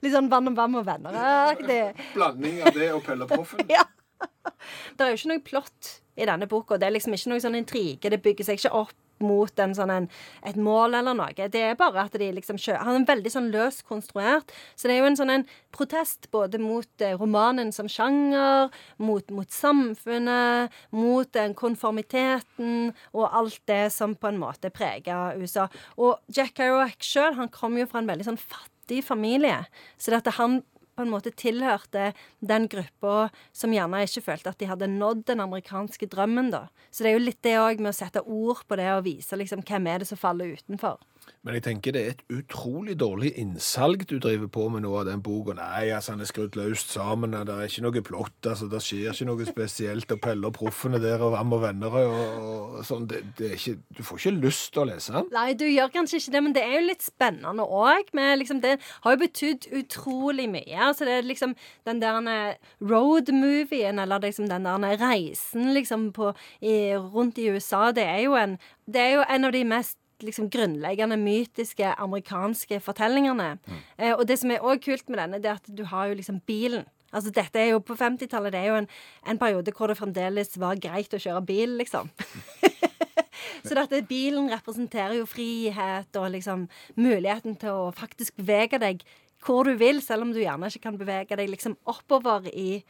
Litt 0.01 0.13
sånn 0.13 0.29
vann 0.31 0.51
og 0.51 0.57
vann 0.57 0.77
og 0.79 0.87
venner-aktig. 0.87 1.81
Blanding 2.15 2.61
av 2.65 2.77
det 2.77 2.91
og 2.95 3.03
Pelle 3.07 3.29
Proffen. 3.29 3.65
Ja. 3.71 3.85
Det 4.97 5.05
er 5.05 5.13
jo 5.13 5.17
ikke 5.17 5.29
noe 5.31 5.41
plott 5.45 5.87
i 6.19 6.25
denne 6.29 6.47
boka. 6.49 6.77
Det 6.77 6.85
er 6.85 6.93
liksom 6.93 7.15
ikke 7.15 7.31
noe 7.31 7.41
sånn 7.41 7.57
intrige. 7.57 8.11
Det 8.11 8.21
bygger 8.21 8.47
seg 8.47 8.59
ikke 8.59 8.73
opp 8.83 8.97
mot 9.21 9.61
en 9.61 9.73
sånn 9.77 9.91
en, 9.93 10.07
et 10.47 10.57
mål 10.57 10.97
eller 10.97 11.13
noe. 11.17 11.47
Det 11.53 11.61
er 11.61 11.77
bare 11.79 12.07
at 12.07 12.15
de 12.17 12.31
liksom 12.35 12.57
kjører 12.61 12.85
Han 12.87 13.01
er 13.01 13.07
veldig 13.09 13.33
sånn 13.33 13.51
løst 13.53 13.83
konstruert. 13.89 14.53
Så 14.75 14.89
det 14.89 14.95
er 14.95 15.03
jo 15.03 15.09
en 15.11 15.19
sånn 15.19 15.33
en 15.33 15.45
protest 15.73 16.29
både 16.33 16.61
mot 16.61 17.05
eh, 17.05 17.13
romanen 17.19 17.69
som 17.75 17.89
sjanger, 17.91 18.73
mot, 19.01 19.29
mot 19.33 19.53
samfunnet, 19.53 20.73
mot 20.95 21.31
den 21.37 21.55
konformiteten 21.57 22.91
og 23.13 23.29
alt 23.29 23.61
det 23.69 23.83
som 23.93 24.17
på 24.17 24.31
en 24.31 24.41
måte 24.41 24.73
preger 24.73 25.37
USA. 25.41 25.69
Og 26.01 26.17
Jack 26.33 26.57
Kerouac 26.57 27.05
sjøl, 27.05 27.37
han 27.37 27.51
kom 27.53 27.77
jo 27.79 27.87
fra 27.89 28.01
en 28.01 28.09
veldig 28.09 28.31
sånn 28.31 28.41
fattig 28.41 28.69
familie. 28.99 29.61
Så 29.95 30.11
at 30.17 30.27
han 30.35 30.59
på 30.95 31.05
en 31.05 31.11
måte 31.13 31.31
tilhørte 31.31 32.11
den 32.43 32.67
gruppa 32.69 33.29
som 33.55 33.71
gjerne 33.73 34.03
ikke 34.05 34.25
følte 34.25 34.51
at 34.51 34.59
de 34.59 34.67
hadde 34.69 34.89
nådd 34.91 35.23
den 35.29 35.39
amerikanske 35.43 36.09
drømmen, 36.11 36.51
da. 36.51 36.67
Så 36.91 37.05
det 37.05 37.13
er 37.13 37.17
jo 37.17 37.23
litt 37.29 37.41
det 37.47 37.55
òg 37.61 37.79
med 37.79 37.93
å 37.93 37.97
sette 37.97 38.25
ord 38.27 38.65
på 38.67 38.77
det 38.79 38.89
og 38.93 39.05
vise 39.07 39.39
liksom 39.39 39.63
hvem 39.65 39.87
er 39.87 40.03
det 40.03 40.11
som 40.11 40.19
faller 40.19 40.51
utenfor. 40.59 40.99
Men 41.41 41.55
jeg 41.57 41.63
tenker 41.65 41.95
det 41.95 42.01
er 42.05 42.11
et 42.13 42.19
utrolig 42.35 42.93
dårlig 43.01 43.31
innsalg 43.41 44.03
du 44.05 44.19
driver 44.21 44.49
på 44.53 44.67
med 44.69 44.83
nå 44.85 44.91
av 44.99 45.07
den 45.07 45.23
boka. 45.25 45.55
Nei, 45.57 45.87
altså, 45.89 46.13
han 46.13 46.21
er 46.21 46.29
skrudd 46.29 46.57
løst 46.59 46.91
sammen, 46.93 47.33
det 47.33 47.55
er 47.55 47.65
ikke 47.65 47.81
noe 47.81 48.03
plott, 48.05 48.35
altså, 48.45 48.67
det 48.69 48.81
skjer 48.85 49.09
ikke 49.09 49.25
noe 49.25 49.47
spesielt, 49.47 50.13
og 50.13 50.21
Pelle 50.21 50.51
og 50.51 50.53
Proffene 50.59 50.99
der, 51.01 51.23
og 51.25 51.33
Vam 51.33 51.55
og 51.57 51.63
venner, 51.63 51.95
og, 51.97 52.43
og 52.45 52.83
sånn. 52.85 53.07
Det, 53.09 53.23
det 53.39 53.55
ikke, 53.55 53.73
du 53.97 54.03
får 54.05 54.21
ikke 54.21 54.35
lyst 54.43 54.67
til 54.75 54.83
å 54.83 54.85
lese 54.91 55.15
den. 55.15 55.31
Nei, 55.33 55.47
du 55.57 55.65
gjør 55.65 55.89
kanskje 55.95 56.19
ikke 56.21 56.35
det, 56.35 56.43
men 56.45 56.53
det 56.57 56.65
er 56.67 56.75
jo 56.75 56.83
litt 56.91 57.07
spennende 57.07 57.65
òg. 57.65 58.13
Liksom, 58.41 58.61
det 58.61 58.75
har 59.01 59.17
jo 59.17 59.21
betydd 59.23 59.69
utrolig 59.81 60.45
mye. 60.53 60.77
Altså, 60.91 61.09
det 61.09 61.15
er 61.17 61.25
liksom 61.25 61.55
den 61.89 62.03
der 62.05 62.61
road-movien, 62.85 63.97
eller 64.03 64.21
liksom 64.27 64.45
den 64.51 64.69
der 64.69 65.01
reisen 65.01 65.73
liksom 65.73 66.11
på, 66.13 66.35
i, 66.61 66.93
rundt 66.93 67.41
i 67.41 67.49
USA, 67.49 67.87
det 67.95 68.05
er 68.05 68.27
jo 68.27 68.37
en, 68.37 68.59
det 68.85 69.01
er 69.01 69.11
jo 69.17 69.25
en 69.25 69.49
av 69.49 69.57
de 69.57 69.65
mest 69.65 69.97
liksom 70.25 70.49
grunnleggende 70.53 71.17
mytiske 71.19 71.93
amerikanske 71.97 72.79
fortellingene. 72.83 73.53
Mm. 73.65 73.83
Eh, 73.97 74.13
og 74.15 74.25
det 74.27 74.39
som 74.41 74.51
er 74.51 74.65
òg 74.65 74.81
kult 74.83 75.09
med 75.09 75.21
denne, 75.21 75.41
det 75.41 75.51
er 75.51 75.59
at 75.59 75.71
du 75.77 75.85
har 75.89 76.09
jo 76.09 76.17
liksom 76.19 76.41
bilen. 76.47 76.87
Altså 77.11 77.31
dette 77.35 77.59
er 77.59 77.73
jo 77.73 77.81
På 77.83 77.97
50-tallet 77.99 78.53
det 78.53 78.59
er 78.61 78.69
jo 78.69 78.77
en, 78.79 78.87
en, 79.27 79.39
periode 79.39 79.73
hvor 79.75 79.91
det 79.91 79.97
fremdeles 79.99 80.55
var 80.59 80.79
greit 80.79 81.11
å 81.11 81.19
kjøre 81.19 81.43
bil, 81.43 81.75
liksom. 81.81 82.11
Så 83.67 83.75
dette 83.77 84.01
bilen 84.09 84.49
representerer 84.49 85.19
jo 85.19 85.27
frihet 85.29 86.17
og 86.17 86.31
liksom 86.33 86.65
muligheten 86.97 87.57
til 87.61 87.83
å 87.83 87.91
faktisk 87.93 88.37
bevege 88.39 88.79
deg 88.81 89.03
hvor 89.41 89.65
du 89.65 89.73
vil, 89.77 90.01
selv 90.05 90.25
om 90.25 90.33
du 90.33 90.39
gjerne 90.41 90.69
ikke 90.69 90.85
kan 90.85 90.97
bevege 90.99 91.37
deg 91.37 91.49
liksom 91.49 91.75
oppover 91.89 92.47
i 92.53 92.83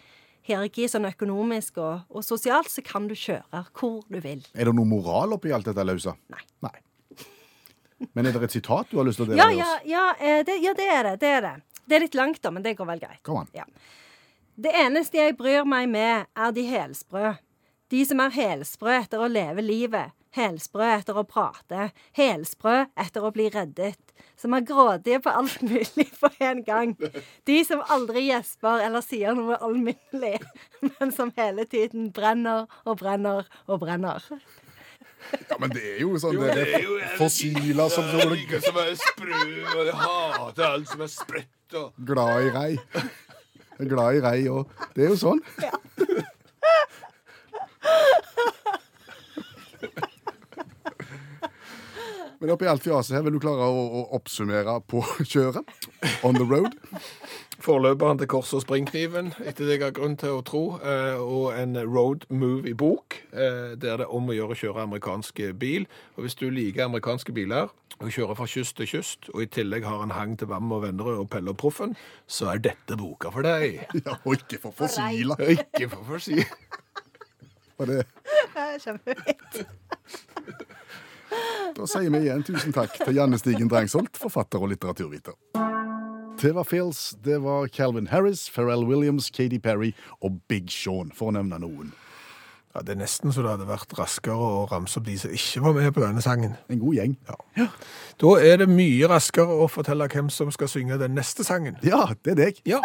hierarki, 0.47 0.87
sånn 0.89 1.07
økonomisk 1.09 1.79
og, 1.81 2.07
og 2.11 2.25
sosialt, 2.25 2.71
så 2.71 2.83
kan 2.85 3.07
du 3.07 3.15
kjøre 3.17 3.63
hvor 3.77 4.01
du 4.09 4.19
vil. 4.23 4.43
Er 4.55 4.69
det 4.69 4.75
noe 4.77 4.89
moral 4.89 5.37
oppi 5.37 5.53
alt 5.55 5.69
dette 5.69 5.85
løse? 5.87 6.15
Nei. 6.33 6.43
Nei. 6.65 6.75
Men 8.13 8.27
er 8.27 8.35
det 8.35 8.49
et 8.49 8.55
sitat 8.59 8.91
du 8.91 8.97
har 8.99 9.07
lyst 9.07 9.21
til 9.21 9.27
å 9.27 9.31
dele 9.31 9.41
ja, 9.41 9.49
med 9.49 9.63
oss? 9.63 9.85
ja, 9.89 10.05
ja, 10.19 10.37
det, 10.47 10.57
ja, 10.63 10.73
det 10.77 10.87
er 10.87 11.03
det. 11.09 11.15
Det 11.21 11.33
er 11.37 11.45
det. 11.47 11.55
Det 11.85 11.97
er 11.97 12.05
litt 12.05 12.17
langt, 12.17 12.41
da, 12.43 12.51
men 12.55 12.63
det 12.65 12.77
går 12.79 12.87
vel 12.87 13.01
greit. 13.01 13.21
Kom 13.27 13.41
an. 13.41 13.51
Ja. 13.55 13.65
Det 14.61 14.71
eneste 14.77 15.17
jeg 15.17 15.37
bryr 15.39 15.65
meg 15.67 15.89
med, 15.91 16.27
er 16.37 16.55
de 16.55 16.65
helsprø. 16.69 17.35
De 17.91 18.01
som 18.07 18.21
er 18.23 18.33
helsprø 18.35 18.93
etter 19.01 19.23
å 19.23 19.29
leve 19.31 19.63
livet. 19.65 20.13
Helsprø 20.31 20.85
etter 20.93 21.17
å 21.19 21.25
prate. 21.27 21.89
Helsprø 22.15 22.85
etter 22.99 23.25
å 23.27 23.33
bli 23.35 23.49
reddet. 23.51 23.99
Som 24.39 24.55
er 24.55 24.63
grådige 24.67 25.19
på 25.25 25.33
alt 25.41 25.59
mulig 25.65 26.07
på 26.21 26.29
en 26.39 26.61
gang. 26.63 26.93
De 27.49 27.57
som 27.67 27.83
aldri 27.91 28.29
gjesper 28.29 28.85
eller 28.85 29.03
sier 29.03 29.35
noe 29.35 29.59
alminnelig, 29.59 30.39
men 30.87 31.11
som 31.15 31.33
hele 31.35 31.67
tiden 31.67 32.09
brenner 32.15 32.69
og 32.85 33.01
brenner 33.03 33.49
og 33.67 33.83
brenner. 33.83 34.23
Ja, 35.49 35.57
men 35.59 35.71
det 35.71 35.83
er 35.93 35.99
jo 36.03 36.15
sånn 36.19 36.35
Jo, 36.35 36.43
det 36.43 36.63
er 36.65 36.75
er 36.79 36.85
jo 36.85 36.97
fossiler 37.19 37.91
som 37.93 38.07
er 38.09 38.27
noe 38.27 38.37
Ingen 38.39 38.63
som 38.65 38.79
er 38.81 38.91
sprø, 38.99 39.41
og 39.75 39.83
de 39.87 39.95
hater 40.01 40.67
alt 40.67 40.91
som 40.91 41.03
er 41.05 41.11
spredt. 41.11 41.77
og... 41.79 41.93
glad 42.11 42.47
i 42.47 42.53
rei. 42.55 42.71
Er 43.79 43.89
Glad 43.89 44.19
i 44.19 44.21
rei 44.21 44.39
òg. 44.51 44.75
Det 44.95 45.07
er 45.07 45.13
jo 45.13 45.19
sånn. 45.21 45.41
Men 52.41 52.49
oppi 52.55 52.65
alt 52.65 52.81
fjaset 52.81 53.13
her, 53.13 53.25
vil 53.25 53.35
du 53.37 53.41
klare 53.41 53.67
å, 53.69 53.81
å 53.99 54.05
oppsummere 54.17 54.79
på 54.89 55.03
kjøret? 55.31 55.61
On 56.25 56.33
the 56.33 56.45
road? 56.45 56.73
Forløperen 57.61 58.17
til 58.17 58.25
Kors 58.31 58.49
og 58.57 58.63
springkniven, 58.63 59.35
etter 59.45 59.67
det 59.67 59.75
jeg 59.75 59.83
har 59.83 59.93
grunn 59.93 60.15
til 60.17 60.39
å 60.39 60.41
tro, 60.45 60.61
eh, 60.81 61.19
og 61.21 61.51
en 61.53 61.77
road 61.85 62.23
movie-bok, 62.33 63.19
eh, 63.33 63.75
der 63.77 64.01
det 64.01 64.07
er 64.07 64.15
om 64.17 64.31
å 64.31 64.33
gjøre 64.33 64.55
å 64.55 64.57
kjøre 64.57 64.85
amerikansk 64.87 65.43
bil. 65.61 65.85
Og 66.17 66.25
hvis 66.25 66.37
du 66.39 66.47
liker 66.49 66.87
amerikanske 66.87 67.35
biler, 67.37 67.69
og 68.01 68.09
kjører 68.09 68.39
fra 68.39 68.47
kyst 68.49 68.77
til 68.79 68.89
kyst, 68.89 69.29
og 69.35 69.43
i 69.43 69.45
tillegg 69.45 69.85
har 69.85 70.01
en 70.01 70.15
hang 70.15 70.33
til 70.39 70.49
Vam 70.49 70.73
og 70.73 70.81
Vennerød 70.87 71.21
og 71.21 71.29
Pelle 71.29 71.53
og 71.53 71.59
Proffen, 71.61 71.93
så 72.25 72.49
er 72.55 72.63
dette 72.65 72.97
boka 72.97 73.29
for 73.29 73.45
deg. 73.45 73.85
Ja, 74.01 74.17
og 74.25 74.39
ikke 74.39 74.57
for 74.63 74.73
fossiler. 74.81 75.37
Ikke 75.53 75.91
for 75.91 76.17
si. 76.17 76.41
Var 77.77 77.85
det 77.93 78.03
Kjempefint. 78.81 79.61
Da 81.77 81.87
sier 81.87 82.09
vi 82.09 82.25
igjen 82.25 82.43
tusen 82.43 82.73
takk 82.75 82.97
til 82.97 83.15
Janne 83.15 83.37
Stigen 83.39 83.69
Drangsholt, 83.71 84.17
forfatter 84.19 84.63
og 84.63 84.73
litteraturviter. 84.73 85.37
Det 86.41 86.55
var 86.55 86.63
Phils, 86.63 87.15
det 87.23 87.37
var 87.43 87.67
Calvin 87.67 88.07
Harris, 88.07 88.49
Pharrell 88.49 88.83
Williams, 88.83 89.29
Katy 89.29 89.57
Perry 89.57 89.91
og 90.21 90.39
Big 90.49 90.71
Sean, 90.73 91.11
for 91.13 91.29
å 91.29 91.35
nevne 91.35 91.59
noen. 91.61 91.91
Ja, 92.73 92.81
det 92.81 92.95
er 92.95 93.01
nesten 93.01 93.33
så 93.35 93.43
det 93.43 93.51
hadde 93.51 93.67
vært 93.69 93.93
raskere 93.97 94.33
å 94.39 94.63
ramse 94.71 94.97
opp 94.97 95.05
de 95.05 95.17
som 95.19 95.33
ikke 95.35 95.61
var 95.65 95.75
med 95.75 95.91
på 95.93 96.01
denne 96.01 96.23
sangen. 96.23 96.55
En 96.71 96.79
god 96.81 96.97
gjeng. 96.97 97.17
Da 98.23 98.33
er 98.39 98.61
det 98.63 98.69
mye 98.71 99.11
raskere 99.11 99.59
å 99.61 99.67
fortelle 99.69 100.07
hvem 100.09 100.31
som 100.33 100.49
skal 100.55 100.71
synge 100.71 100.97
den 101.03 101.13
neste 101.19 101.45
sangen. 101.45 101.77
Ja, 101.85 102.07
det 102.23 102.33
er 102.33 102.41
deg. 102.45 102.63
Ja. 102.65 102.81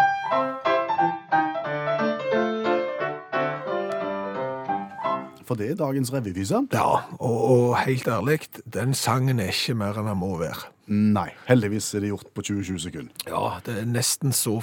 For 5.47 5.55
det 5.55 5.71
er 5.71 5.77
dagens 5.79 6.11
revyvise. 6.13 6.65
Ja, 6.75 6.87
og, 7.23 7.37
og 7.51 7.77
helt 7.85 8.09
ærlig, 8.11 8.41
den 8.75 8.95
sangen 8.99 9.39
er 9.41 9.53
ikke 9.55 9.77
mer 9.79 9.95
enn 10.01 10.09
den 10.11 10.19
må 10.19 10.33
være. 10.41 10.73
Nei. 10.87 11.33
Heldigvis 11.49 11.89
er 11.99 12.03
det 12.05 12.09
gjort 12.13 12.29
på 12.35 12.43
20-20 12.47 12.77
sekunder. 12.85 13.23
Ja, 13.27 13.57
det 13.67 13.73
er 13.81 13.87
nesten 13.91 14.31
så 14.35 14.61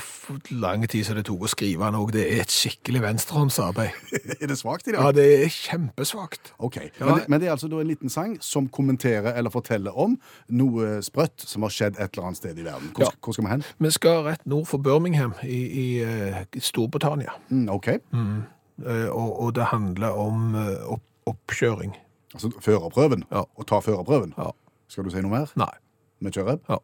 lang 0.55 0.85
tid 0.87 1.03
som 1.03 1.17
det 1.19 1.25
tok 1.27 1.41
å 1.43 1.49
skrive 1.51 1.83
den 1.83 1.97
òg. 1.99 2.13
Det 2.15 2.23
er 2.31 2.43
et 2.45 2.51
skikkelig 2.53 3.01
venstrehåndsarbeid. 3.03 3.97
er 4.41 4.47
det 4.51 4.55
svakt 4.59 4.87
i 4.87 4.93
dag? 4.95 5.03
Ja, 5.03 5.11
det 5.17 5.25
er 5.41 5.51
kjempesvakt. 5.51 6.53
Ok, 6.63 6.77
Ja. 6.79 7.05
men, 7.09 7.17
det, 7.19 7.27
men 7.31 7.41
det 7.43 7.49
er 7.49 7.55
altså 7.57 7.67
en 7.67 7.87
liten 7.91 8.09
sang 8.13 8.37
som 8.43 8.69
kommenterer 8.71 9.35
eller 9.35 9.51
forteller 9.51 9.91
om 9.99 10.15
noe 10.55 11.01
sprøtt 11.03 11.43
som 11.47 11.67
har 11.67 11.75
skjedd 11.75 11.99
et 11.99 12.15
eller 12.15 12.29
annet 12.31 12.39
sted 12.39 12.59
i 12.59 12.67
verden. 12.67 12.91
Hvor, 12.95 13.03
Ja. 13.09 13.11
hvor 13.19 13.35
skal 13.35 13.47
vi 13.49 13.53
hen? 13.57 13.67
Vi 13.83 13.91
skal 13.99 14.23
rett 14.31 14.47
nord 14.47 14.67
for 14.71 14.79
Birmingham 14.83 15.35
i, 15.43 15.59
i 15.59 15.87
i 16.03 16.59
Storbritannia. 16.63 17.35
Mm, 17.51 17.67
ok, 17.75 17.87
Eh, 18.13 18.35
og, 19.11 19.41
og 19.43 19.55
det 19.55 19.63
handler 19.63 20.09
om 20.17 20.55
eh, 20.55 20.91
opp, 20.91 21.03
oppkjøring. 21.25 21.95
altså 22.33 22.51
førerprøven. 22.61 23.23
Ja. 23.31 23.43
Å 23.45 23.63
ta 23.69 23.79
førerprøven. 23.79 24.33
Ja. 24.37 24.51
Skal 24.87 25.05
du 25.05 25.13
si 25.13 25.21
noe 25.21 25.31
mer? 25.31 25.53
Nei. 25.59 25.71
Vi 26.23 26.31
kjører. 26.33 26.57
Ja. 26.69 26.81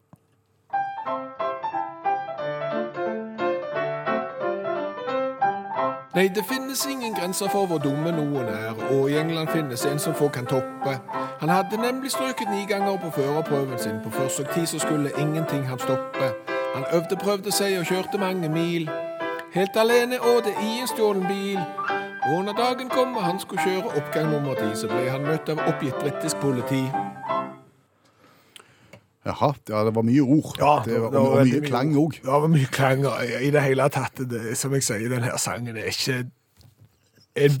Nei, 6.14 6.26
det 6.34 6.42
finnes 6.44 6.86
ingen 6.90 7.14
grenser 7.14 7.48
for 7.48 7.66
hvor 7.70 7.78
dumme 7.78 8.10
noen 8.12 8.48
er, 8.50 8.74
og 8.90 9.10
i 9.10 9.14
England 9.16 9.48
finnes 9.54 9.84
en 9.86 9.98
som 9.98 10.14
få 10.14 10.28
kan 10.28 10.46
toppe. 10.46 10.96
Han 11.40 11.48
hadde 11.48 11.78
nemlig 11.78 12.10
strøket 12.10 12.50
ni 12.50 12.66
ganger 12.68 12.98
på 12.98 13.10
førerprøven 13.14 13.78
sin. 13.78 14.00
På 14.04 14.10
forsøk 14.10 14.50
ti 14.54 14.66
så 14.66 14.78
skulle 14.78 15.14
ingenting 15.18 15.62
han 15.70 15.78
stoppe. 15.78 16.32
Han 16.74 16.84
øvde, 16.92 17.16
prøvde 17.16 17.52
seg 17.54 17.78
og 17.78 17.86
kjørte 17.86 18.18
mange 18.18 18.48
mil. 18.48 18.90
Helt 19.54 19.76
alene 19.76 20.20
og 20.22 20.44
det 20.46 20.52
i 20.62 20.76
en 20.80 20.88
stjålen 20.90 21.24
bil. 21.26 21.58
Og 22.30 22.44
når 22.46 22.54
dagen 22.58 22.90
kom 22.92 23.16
og 23.16 23.24
han 23.24 23.40
skulle 23.42 23.62
kjøre 23.64 23.94
oppgang 23.98 24.28
nummer 24.30 24.54
ti, 24.54 24.68
så 24.78 24.86
ble 24.90 25.08
han 25.10 25.24
møtt 25.26 25.48
av 25.50 25.62
oppgitt 25.66 25.96
britisk 26.02 26.38
politi. 26.42 26.84
Jaha, 29.26 29.50
ja, 29.68 29.80
det 29.84 29.94
var 29.94 30.04
mye 30.06 30.22
ord. 30.24 30.54
Ja, 30.60 30.76
det 30.84 31.00
var, 31.02 31.16
og 31.18 31.34
veldig 31.40 31.58
mye 31.60 31.66
klang 31.68 31.90
òg. 32.00 32.14
Ja, 32.22 32.30
det 32.36 32.44
var 32.46 32.52
mye 32.54 32.70
klang. 32.72 33.02
I 33.42 33.50
det 33.52 33.64
hele 33.66 33.88
tatt, 33.92 34.22
det, 34.30 34.54
som 34.58 34.72
jeg 34.76 34.86
sier, 34.86 35.08
denne 35.12 35.32
sangen 35.40 35.76
er 35.76 35.90
ikke 35.92 36.22
en 37.40 37.58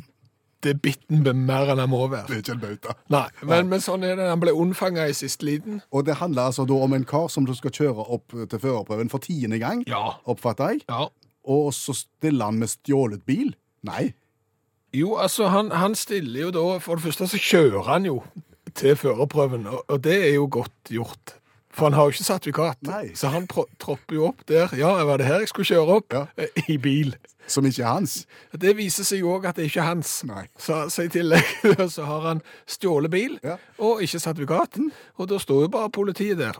det 0.60 0.74
er 0.74 0.80
bitten 0.84 1.22
mer 1.48 1.70
enn 1.72 1.78
han 1.80 1.88
må 1.88 2.02
være. 2.12 2.26
Det 2.28 2.34
er 2.34 2.40
ikke 2.42 2.52
en 2.52 2.58
bauta. 2.60 2.94
Nei, 3.08 3.22
men, 3.48 3.68
men 3.70 3.80
sånn 3.80 4.02
er 4.04 4.18
det. 4.18 4.26
Han 4.28 4.42
ble 4.42 4.52
unnfanga 4.52 5.06
i 5.08 5.14
siste 5.16 5.46
liten. 5.48 5.78
Og 5.88 6.04
det 6.04 6.18
handler 6.20 6.50
altså 6.50 6.66
da 6.68 6.76
om 6.84 6.92
en 6.92 7.06
kar 7.08 7.30
som 7.32 7.46
du 7.48 7.54
skal 7.56 7.72
kjøre 7.72 8.04
opp 8.12 8.34
til 8.36 8.60
førerprøven 8.60 9.08
for 9.08 9.24
tiende 9.24 9.56
gang, 9.62 9.80
Ja. 9.88 10.18
oppfatter 10.28 10.74
jeg. 10.74 10.82
ja. 10.92 11.06
Og 11.48 11.72
så 11.74 11.94
stiller 11.96 12.44
han 12.50 12.58
med 12.60 12.68
stjålet 12.72 13.22
bil. 13.26 13.54
Nei. 13.86 14.10
Jo, 14.92 15.14
altså, 15.22 15.46
han, 15.48 15.70
han 15.70 15.94
stiller 15.94 16.48
jo 16.48 16.50
da 16.50 16.62
For 16.82 16.98
det 16.98 17.04
første 17.06 17.28
så 17.30 17.38
kjører 17.40 17.86
han 17.86 18.08
jo 18.08 18.22
til 18.74 18.96
førerprøven, 18.98 19.64
og, 19.66 19.84
og 19.90 20.00
det 20.04 20.16
er 20.28 20.34
jo 20.36 20.44
godt 20.50 20.90
gjort. 20.94 21.36
For 21.74 21.86
han 21.88 21.94
har 21.96 22.06
jo 22.06 22.12
ikke 22.14 22.26
sertifikat, 22.26 22.78
Nei. 22.86 23.12
så 23.18 23.30
han 23.32 23.46
tropper 23.50 24.14
jo 24.14 24.24
opp 24.28 24.42
der. 24.50 24.70
Ja, 24.78 24.90
var 25.06 25.18
det 25.22 25.26
her 25.26 25.40
jeg 25.42 25.48
skulle 25.50 25.66
kjøre 25.70 25.96
opp? 26.00 26.12
Ja. 26.14 26.24
Eh, 26.38 26.70
I 26.74 26.76
bil. 26.82 27.14
Som 27.50 27.66
ikke 27.66 27.82
er 27.82 27.96
hans. 27.96 28.14
Det 28.62 28.76
viser 28.78 29.06
seg 29.06 29.22
jo 29.24 29.32
òg 29.36 29.46
at 29.50 29.56
det 29.58 29.66
ikke 29.70 29.80
er 29.82 29.88
hans. 29.88 30.12
Nei. 30.28 30.44
Så, 30.60 30.84
så 30.92 31.06
i 31.06 31.10
tillegg 31.10 31.46
så 31.96 32.06
har 32.06 32.26
han 32.28 32.42
stjålet 32.70 33.10
bil 33.10 33.38
Ja. 33.46 33.56
og 33.82 34.02
ikke 34.06 34.20
sertifikat. 34.22 34.78
Og 35.18 35.30
da 35.32 35.38
står 35.42 35.64
jo 35.66 35.72
bare 35.78 35.90
politiet 35.94 36.38
der. 36.42 36.58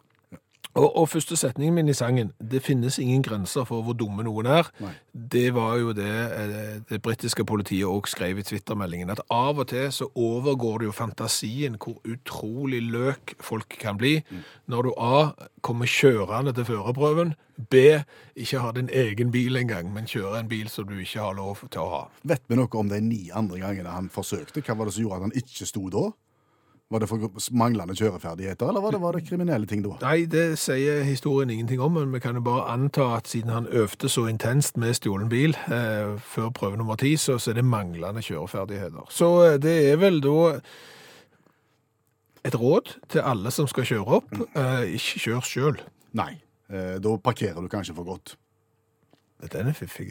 Og, 0.79 0.97
og 0.97 1.09
første 1.11 1.35
setningen 1.37 1.75
min 1.75 1.89
i 1.91 1.95
sangen, 1.97 2.31
det 2.39 2.63
finnes 2.63 2.99
ingen 3.03 3.25
grenser 3.27 3.65
for 3.67 3.83
hvor 3.83 3.97
dumme 3.99 4.23
noen 4.23 4.47
er, 4.47 4.69
Nei. 4.79 4.93
det 5.13 5.49
var 5.57 5.81
jo 5.81 5.91
det 5.97 6.07
eh, 6.07 6.77
det 6.87 7.01
britiske 7.03 7.45
politiet 7.45 7.89
også 7.91 8.15
skrev 8.15 8.39
i 8.39 8.47
Twitter-meldingen, 8.47 9.11
at 9.11 9.23
av 9.35 9.59
og 9.59 9.67
til 9.73 9.91
så 9.93 10.07
overgår 10.15 10.79
det 10.79 10.91
jo 10.91 10.95
fantasien 10.95 11.79
hvor 11.81 11.99
utrolig 12.07 12.85
løk 12.87 13.35
folk 13.43 13.75
kan 13.83 13.99
bli, 13.99 14.21
når 14.71 14.87
du 14.87 14.93
A, 14.95 15.31
kommer 15.61 15.91
kjørende 15.91 16.55
til 16.55 16.69
førerprøven, 16.71 17.35
B, 17.71 18.01
ikke 18.39 18.63
har 18.63 18.73
din 18.79 18.89
egen 18.95 19.35
bil 19.35 19.59
engang, 19.59 19.91
men 19.93 20.07
kjører 20.09 20.39
en 20.39 20.49
bil 20.49 20.71
som 20.73 20.87
du 20.89 20.95
ikke 20.97 21.21
har 21.21 21.35
lov 21.37 21.67
til 21.67 21.83
å 21.83 21.91
ha. 21.93 22.03
Vet 22.23 22.47
vi 22.49 22.57
noe 22.57 22.71
om 22.79 22.89
de 22.89 23.03
ni 23.05 23.25
andre 23.35 23.59
gangene 23.61 23.93
han 23.93 24.09
forsøkte? 24.13 24.63
Hva 24.65 24.79
var 24.79 24.89
det 24.89 24.97
som 24.97 25.05
gjorde 25.05 25.19
at 25.19 25.29
han 25.29 25.41
ikke 25.43 25.69
sto 25.69 25.91
da? 25.93 26.07
Var 26.91 26.99
det 26.99 27.07
for 27.07 27.55
manglende 27.55 27.95
kjøreferdigheter, 27.95 28.67
eller 28.69 28.83
var 28.83 28.91
det, 28.91 29.01
var 29.01 29.15
det 29.15 29.23
kriminelle 29.29 29.67
ting 29.71 29.85
da? 29.85 29.93
Nei, 30.03 30.25
det 30.27 30.59
sier 30.59 31.05
historien 31.07 31.53
ingenting 31.55 31.79
om, 31.79 31.95
men 31.95 32.11
vi 32.11 32.19
kan 32.19 32.35
jo 32.35 32.43
bare 32.43 32.65
anta 32.73 33.13
at 33.15 33.31
siden 33.31 33.53
han 33.55 33.69
øvde 33.71 34.11
så 34.11 34.25
intenst 34.27 34.75
med 34.81 34.97
stjålen 34.99 35.31
bil 35.31 35.55
eh, 35.71 36.17
før 36.19 36.51
prøve 36.51 36.81
nummer 36.81 36.99
ti, 36.99 37.13
så, 37.15 37.39
så 37.39 37.53
er 37.53 37.61
det 37.61 37.65
manglende 37.65 38.25
kjøreferdigheter. 38.27 39.07
Så 39.07 39.31
eh, 39.45 39.59
det 39.63 39.77
er 39.93 40.03
vel 40.03 40.19
da 40.25 40.35
et 42.45 42.59
råd 42.59 42.97
til 43.13 43.23
alle 43.23 43.55
som 43.55 43.71
skal 43.71 43.87
kjøre 43.87 44.19
opp, 44.19 44.35
eh, 44.59 44.91
ikke 44.99 45.25
kjør 45.29 45.47
sjøl. 45.47 45.83
Nei. 46.19 46.33
Eh, 46.71 46.97
da 47.03 47.17
parkerer 47.23 47.63
du 47.63 47.71
kanskje 47.71 47.95
for 47.95 48.09
godt. 48.09 48.35
Den 49.53 49.71
er 49.71 49.79
fiffig. 49.79 50.11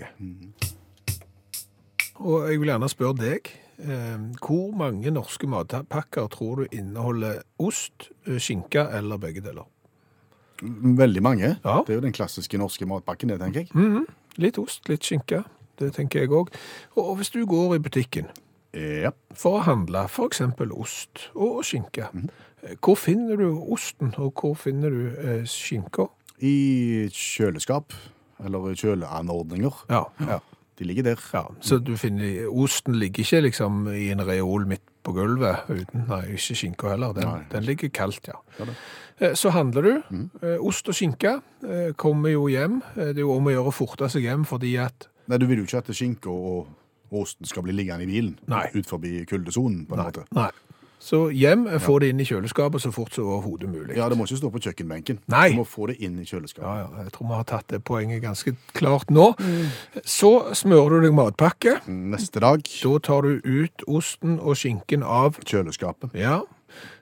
Og 2.19 2.47
jeg 2.49 2.59
vil 2.59 2.71
gjerne 2.71 2.89
spørre 2.89 3.19
deg, 3.19 3.51
hvor 3.79 4.73
mange 4.75 5.11
norske 5.11 5.47
matpakker 5.47 6.27
tror 6.33 6.55
du 6.63 6.75
inneholder 6.75 7.41
ost, 7.59 8.09
eh, 8.27 8.35
skinke 8.39 8.83
eller 8.97 9.17
begge 9.17 9.41
deler? 9.41 9.67
Veldig 10.61 11.21
mange. 11.23 11.53
Ja. 11.63 11.77
Det 11.87 11.93
er 11.93 12.01
jo 12.01 12.03
den 12.03 12.11
klassiske 12.15 12.57
norske 12.59 12.85
matpakken, 12.85 13.29
det, 13.31 13.39
tenker 13.39 13.61
jeg. 13.63 13.69
Mhm. 13.73 14.05
Litt 14.37 14.57
ost, 14.59 14.89
litt 14.89 15.03
skinke. 15.07 15.43
Det 15.79 15.93
tenker 15.95 16.19
jeg 16.25 16.29
òg. 16.35 16.49
Og 16.97 17.15
hvis 17.17 17.31
du 17.31 17.45
går 17.45 17.75
i 17.75 17.79
butikken 17.79 18.27
Ja. 18.73 19.11
for 19.33 19.59
å 19.59 19.63
handle 19.63 20.03
f.eks. 20.07 20.41
ost 20.75 21.29
og 21.35 21.63
skinke, 21.63 22.09
eh, 22.63 22.75
hvor 22.81 22.95
finner 22.97 23.37
du 23.37 23.57
osten, 23.71 24.13
og 24.17 24.33
hvor 24.35 24.55
finner 24.57 24.89
du 24.89 25.07
eh, 25.17 25.43
skinka? 25.45 26.09
I 26.41 27.07
kjøleskap, 27.11 27.93
eller 28.43 28.59
kjøleanordninger. 28.75 29.85
Ja, 29.89 30.03
Ja. 30.19 30.39
De 30.79 30.85
ligger 30.87 31.03
der. 31.03 31.19
ja. 31.33 31.43
Så 31.61 31.77
du 31.83 31.93
finner 31.99 32.47
Osten 32.49 32.95
ligger 32.99 33.23
ikke 33.25 33.41
liksom 33.49 33.87
i 33.91 34.09
en 34.13 34.23
reol 34.25 34.65
midt 34.69 34.81
på 35.03 35.11
gulvet 35.15 35.67
uten 35.69 36.05
Nei, 36.07 36.21
ikke 36.37 36.55
skinka 36.55 36.89
heller. 36.93 37.13
Den, 37.13 37.27
Nei. 37.27 37.43
den 37.51 37.63
ligger 37.67 37.89
kaldt, 37.91 38.27
ja. 38.31 38.37
Ja. 38.59 38.65
Eh, 39.19 39.33
Så 39.35 39.51
handler 39.51 39.81
du. 39.81 40.01
Mm. 40.09 40.29
Ost 40.63 40.87
og 40.87 40.95
skinke 40.95 41.41
eh, 41.67 41.91
kommer 41.99 42.29
jo 42.31 42.47
hjem. 42.47 42.81
Eh, 42.95 43.11
Det 43.13 43.17
er 43.17 43.25
jo 43.27 43.35
om 43.35 43.47
å 43.47 43.53
gjøre 43.53 43.71
å 43.73 43.75
forte 43.75 44.09
seg 44.09 44.23
hjem 44.23 44.45
fordi 44.47 44.77
at 44.79 45.09
Nei, 45.27 45.37
Du 45.37 45.45
vil 45.45 45.59
jo 45.61 45.67
ikke 45.67 45.77
at 45.83 45.91
skinka 45.95 46.29
og 46.31 46.67
osten 47.11 47.45
skal 47.45 47.63
bli 47.63 47.73
liggende 47.73 48.03
i 48.05 48.09
bilen 48.09 48.35
Nei. 48.47 48.67
ut 48.75 48.85
forbi 48.85 49.25
kuldesonen, 49.25 49.85
på 49.89 49.95
en 49.97 50.03
måte. 50.05 50.23
Nei. 50.37 50.49
Så 50.99 51.29
hjem, 51.31 51.65
eh, 51.67 51.79
få 51.79 51.99
det 52.03 52.09
inn 52.11 52.19
i 52.19 52.25
kjøleskapet 52.27 52.83
så 52.83 52.91
fort 52.91 53.13
som 53.15 53.23
overhodet 53.31 53.69
mulig. 53.71 53.95
Ja, 53.95 54.09
det 54.09 54.17
må 54.19 54.27
ikke 54.27 54.37
stå 54.41 54.51
på 54.51 54.59
kjøkkenbenken. 54.59 55.21
Nei. 55.31 55.49
Du 55.53 55.61
må 55.61 55.65
få 55.67 55.87
det 55.87 55.97
inn 56.03 56.19
i 56.19 56.25
kjøleskapet. 56.27 56.67
Ja, 56.67 56.75
ja, 56.83 57.03
jeg 57.05 57.13
tror 57.15 57.27
vi 57.29 57.37
har 57.39 57.47
tatt 57.47 57.67
det 57.71 57.83
poenget 57.87 58.21
ganske 58.21 58.55
klart 58.75 59.09
nå. 59.09 59.31
Så 60.03 60.53
smører 60.53 60.99
du 60.99 61.07
deg 61.07 61.15
matpakke. 61.15 61.79
Neste 61.87 62.43
dag 62.43 62.59
Da 62.59 62.97
tar 62.99 63.21
du 63.21 63.39
ut 63.45 63.83
osten 63.87 64.39
og 64.39 64.57
skinken 64.59 65.03
av 65.03 65.39
kjøleskapet. 65.39 66.13
Ja. 66.13 66.41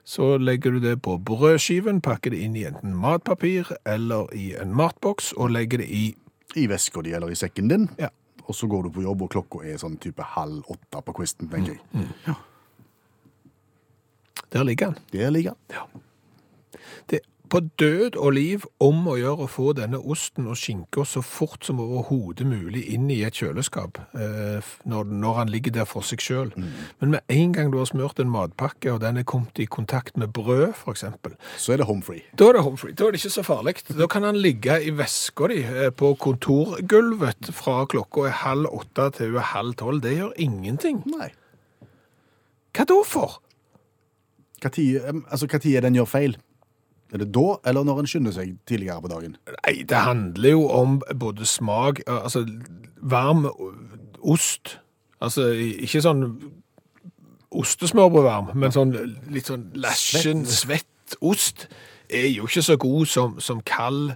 Så 0.04 0.38
legger 0.38 0.70
du 0.70 0.80
det 0.80 1.02
på 1.02 1.18
brødskiven, 1.18 2.00
pakker 2.00 2.30
det 2.30 2.40
inn 2.40 2.56
i 2.56 2.64
enten 2.64 2.94
matpapir 2.96 3.68
eller 3.84 4.30
i 4.32 4.54
en 4.56 4.72
matboks, 4.74 5.34
og 5.36 5.50
legger 5.50 5.82
det 5.82 5.90
i 5.90 6.14
I 6.56 6.64
veska 6.66 7.02
di 7.04 7.12
eller 7.12 7.28
i 7.28 7.36
sekken 7.36 7.68
din. 7.68 7.90
Ja. 7.98 8.08
Og 8.48 8.54
så 8.54 8.66
går 8.66 8.86
du 8.86 8.90
på 8.90 9.02
jobb, 9.02 9.22
og 9.22 9.30
klokka 9.30 9.60
er 9.68 9.76
sånn 9.76 9.98
type 10.00 10.24
halv 10.24 10.64
åtte 10.72 11.02
på 11.04 11.12
kvisten, 11.18 11.50
tenker 11.52 11.74
jeg. 11.74 11.82
Mm. 11.92 12.06
jeg. 12.24 12.36
Der 14.52 14.64
ligger 14.64 14.92
han. 14.92 14.98
Der 15.12 15.30
ligger 15.30 15.52
den. 15.68 16.02
Det 17.10 17.20
er 17.20 17.26
på 17.48 17.60
død 17.80 18.16
og 18.20 18.32
liv 18.36 18.64
om 18.80 19.06
å 19.08 19.14
gjøre 19.16 19.46
å 19.46 19.48
få 19.48 19.70
denne 19.76 19.96
osten 20.12 20.48
og 20.50 20.58
skinka 20.60 21.04
så 21.08 21.22
fort 21.24 21.64
som 21.64 21.80
overhodet 21.80 22.44
mulig 22.48 22.82
inn 22.92 23.06
i 23.12 23.22
et 23.24 23.38
kjøleskap, 23.40 23.96
eh, 24.20 24.60
når, 24.84 25.08
når 25.22 25.38
han 25.38 25.52
ligger 25.52 25.72
der 25.78 25.88
for 25.88 26.04
seg 26.04 26.20
sjøl. 26.20 26.52
Men 27.00 27.14
med 27.14 27.32
en 27.32 27.54
gang 27.56 27.72
du 27.72 27.78
har 27.80 27.88
smurt 27.88 28.20
en 28.20 28.28
matpakke, 28.32 28.92
og 28.92 29.00
den 29.00 29.16
er 29.16 29.26
kommet 29.28 29.60
i 29.64 29.64
kontakt 29.64 30.20
med 30.20 30.32
brød, 30.36 30.74
f.eks., 30.74 31.04
Så 31.56 31.72
er 31.72 31.80
det 31.80 31.86
home 31.86 32.02
free. 32.02 32.22
da 32.38 32.48
er 32.48 32.58
det 32.58 32.62
home 32.62 32.76
free. 32.76 32.92
Da 32.92 33.06
er 33.06 33.16
det 33.16 33.22
ikke 33.22 33.36
så 33.38 33.42
farlig. 33.42 33.76
Da 33.88 34.06
kan 34.06 34.22
han 34.22 34.36
ligge 34.36 34.80
i 34.84 34.90
veska 34.90 35.48
di 35.48 35.62
eh, 35.64 35.90
på 35.90 36.14
kontorgulvet 36.20 37.52
fra 37.52 37.84
klokka 37.86 38.28
er 38.28 38.40
halv 38.44 38.68
åtte 38.72 39.10
til 39.16 39.32
hun 39.32 39.40
er 39.40 39.52
halv 39.54 39.74
tolv. 39.74 40.02
Det 40.02 40.16
gjør 40.18 40.32
ingenting. 40.36 41.02
Nei. 41.16 41.32
Hva 42.76 42.84
da 42.84 43.02
for? 43.08 43.40
Hva 44.58 44.70
tid, 44.74 45.00
altså, 45.30 45.46
hva 45.46 45.60
tid 45.62 45.76
er 45.78 45.86
den 45.86 45.98
gjør 45.98 46.08
feil? 46.10 46.36
Er 47.12 47.22
det 47.22 47.30
da, 47.32 47.56
eller 47.64 47.86
når 47.88 48.02
en 48.02 48.10
skynder 48.10 48.34
seg 48.36 48.56
tidligere 48.68 49.00
på 49.00 49.10
dagen? 49.12 49.36
Nei, 49.48 49.78
det 49.88 50.00
handler 50.04 50.50
jo 50.50 50.66
om 50.68 50.98
både 51.16 51.46
smak, 51.48 52.02
eh, 52.04 52.18
altså 52.20 52.44
varm 53.00 53.46
ost. 54.20 54.76
Altså 55.24 55.48
ikke 55.56 56.02
sånn 56.04 56.26
ostesmørbrødvarm, 57.48 58.52
men 58.60 58.74
sånn 58.74 58.92
litt 59.32 59.48
sånn 59.48 59.70
lasjen, 59.80 60.44
svett 60.44 61.16
ost 61.24 61.64
er 62.12 62.28
jo 62.28 62.44
ikke 62.48 62.64
så 62.64 62.76
god 62.80 63.08
som, 63.08 63.38
som 63.40 63.62
kald 63.64 64.12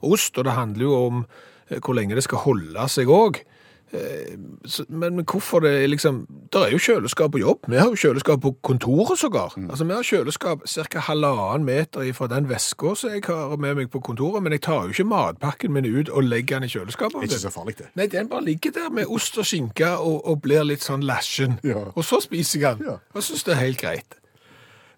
ost, 0.00 0.38
og 0.38 0.46
det 0.48 0.56
handler 0.56 0.86
jo 0.86 0.96
om 1.10 1.22
eh, 1.68 1.76
hvor 1.78 1.96
lenge 1.98 2.16
det 2.16 2.24
skal 2.24 2.44
holde 2.46 2.88
seg 2.88 3.12
òg. 3.12 3.42
Men, 3.92 5.16
men 5.16 5.24
hvorfor 5.26 5.60
det 5.64 5.72
liksom 5.90 6.20
Det 6.52 6.60
er 6.62 6.70
jo 6.70 6.78
kjøleskap 6.78 7.32
på 7.34 7.40
jobb. 7.42 7.64
Vi 7.68 7.76
har 7.80 7.88
jo 7.90 7.98
kjøleskap 7.98 8.40
på 8.44 8.52
kontoret 8.62 9.18
sågar. 9.18 9.54
Altså, 9.70 9.84
vi 9.84 9.94
har 9.96 10.02
kjøleskap 10.06 10.62
ca. 10.68 11.00
halvannen 11.08 11.64
meter 11.66 12.12
fra 12.14 12.28
den 12.30 12.46
veska 12.50 12.94
som 12.96 13.10
jeg 13.10 13.24
har 13.26 13.56
med 13.58 13.74
meg 13.80 13.90
på 13.90 14.00
kontoret, 14.00 14.42
men 14.42 14.52
jeg 14.54 14.62
tar 14.62 14.84
jo 14.86 14.94
ikke 14.94 15.08
matpakken 15.10 15.72
min 15.74 15.86
ut 15.90 16.08
og 16.08 16.22
legger 16.22 16.60
den 16.60 16.68
i 16.68 16.72
kjøleskapet. 16.72 17.18
Det 17.20 17.30
er 17.32 17.34
Ikke 17.34 17.42
så 17.42 17.50
farlig, 17.54 17.76
det. 17.78 17.88
Nei, 17.98 18.06
den 18.06 18.28
bare 18.30 18.44
ligger 18.46 18.70
der 18.78 18.90
med 18.94 19.06
ost 19.10 19.38
og 19.38 19.46
skinke 19.50 19.90
og, 19.98 20.22
og 20.28 20.40
blir 20.46 20.62
litt 20.66 20.86
sånn 20.86 21.02
lasjen. 21.06 21.58
Ja. 21.66 21.88
Og 21.94 22.04
så 22.06 22.20
spiser 22.22 22.60
jeg 22.60 22.78
den, 22.78 22.86
Ja. 22.92 22.96
og 23.14 23.22
syns 23.26 23.42
det 23.46 23.56
er 23.56 23.60
helt 23.64 23.80
greit. 23.82 24.16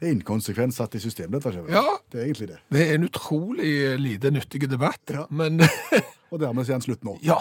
Det 0.02 0.08
er 0.08 0.12
inkonsekvent 0.16 0.74
satt 0.74 0.94
i 0.94 1.00
systemet, 1.00 1.44
dette. 1.44 1.64
Ja. 1.70 1.82
Det 2.12 2.20
er 2.20 2.24
egentlig 2.26 2.48
det. 2.48 2.56
Det 2.74 2.88
er 2.88 2.94
en 2.96 3.04
utrolig 3.08 3.72
eh, 3.92 3.96
lite 4.00 4.30
nyttig 4.34 4.68
debatt, 4.68 5.00
Ja. 5.10 5.24
men 5.30 5.60
Og 6.32 6.40
dermed 6.40 6.64
er 6.68 6.72
den 6.76 6.80
slutt 6.82 7.04
nå. 7.04 7.18
ja. 7.22 7.40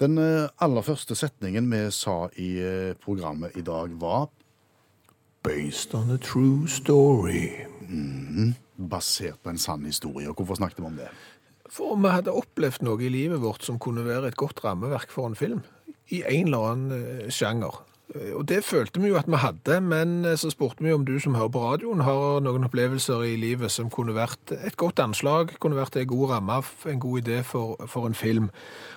Den 0.00 0.16
eh, 0.16 0.48
aller 0.64 0.84
første 0.84 1.16
setningen 1.18 1.66
vi 1.68 1.82
sa 1.92 2.30
i 2.40 2.54
eh, 2.64 2.92
programmet 2.96 3.56
i 3.60 3.64
dag 3.64 3.92
var 4.00 4.30
Based 5.44 5.94
on 5.96 6.10
a 6.12 6.18
true 6.20 6.68
story. 6.68 7.66
basert 8.76 9.40
på 9.42 9.50
en 9.50 9.58
sann 9.58 9.84
historie. 9.84 10.28
Og 10.28 10.36
hvorfor 10.36 10.56
snakket 10.56 10.80
vi 10.80 10.88
om 10.88 10.96
det? 10.96 11.08
For 11.70 11.96
vi 12.00 12.12
hadde 12.12 12.32
opplevd 12.32 12.84
noe 12.86 13.00
i 13.04 13.12
livet 13.12 13.40
vårt 13.42 13.64
som 13.64 13.78
kunne 13.78 14.04
være 14.06 14.32
et 14.32 14.40
godt 14.40 14.62
rammeverk 14.64 15.12
for 15.12 15.28
en 15.28 15.36
film, 15.36 15.62
i 16.10 16.22
en 16.26 16.48
eller 16.48 16.72
annen 16.72 16.96
eh, 16.96 17.28
sjanger. 17.32 17.76
Eh, 18.14 18.32
Og 18.34 18.48
det 18.48 18.64
følte 18.64 19.00
vi 19.00 19.08
jo 19.08 19.16
at 19.18 19.28
vi 19.30 19.36
hadde, 19.38 19.80
men 19.80 20.24
eh, 20.24 20.36
så 20.36 20.50
spurte 20.50 20.82
vi 20.82 20.92
om 20.92 21.04
du 21.06 21.18
som 21.20 21.34
hører 21.34 21.48
på 21.54 21.62
radioen 21.62 22.00
har 22.06 22.40
noen 22.42 22.64
opplevelser 22.66 23.22
i 23.28 23.36
livet 23.38 23.70
som 23.70 23.90
kunne 23.90 24.14
vært 24.16 24.52
et 24.56 24.76
godt 24.76 24.98
anslag, 25.04 25.54
kunne 25.60 25.76
vært 25.78 25.96
en 25.96 26.06
god 26.10 26.30
ramme, 26.30 26.58
en 26.90 27.00
god 27.00 27.20
idé 27.22 27.42
for, 27.46 27.76
for 27.86 28.06
en 28.06 28.14
film. 28.18 28.50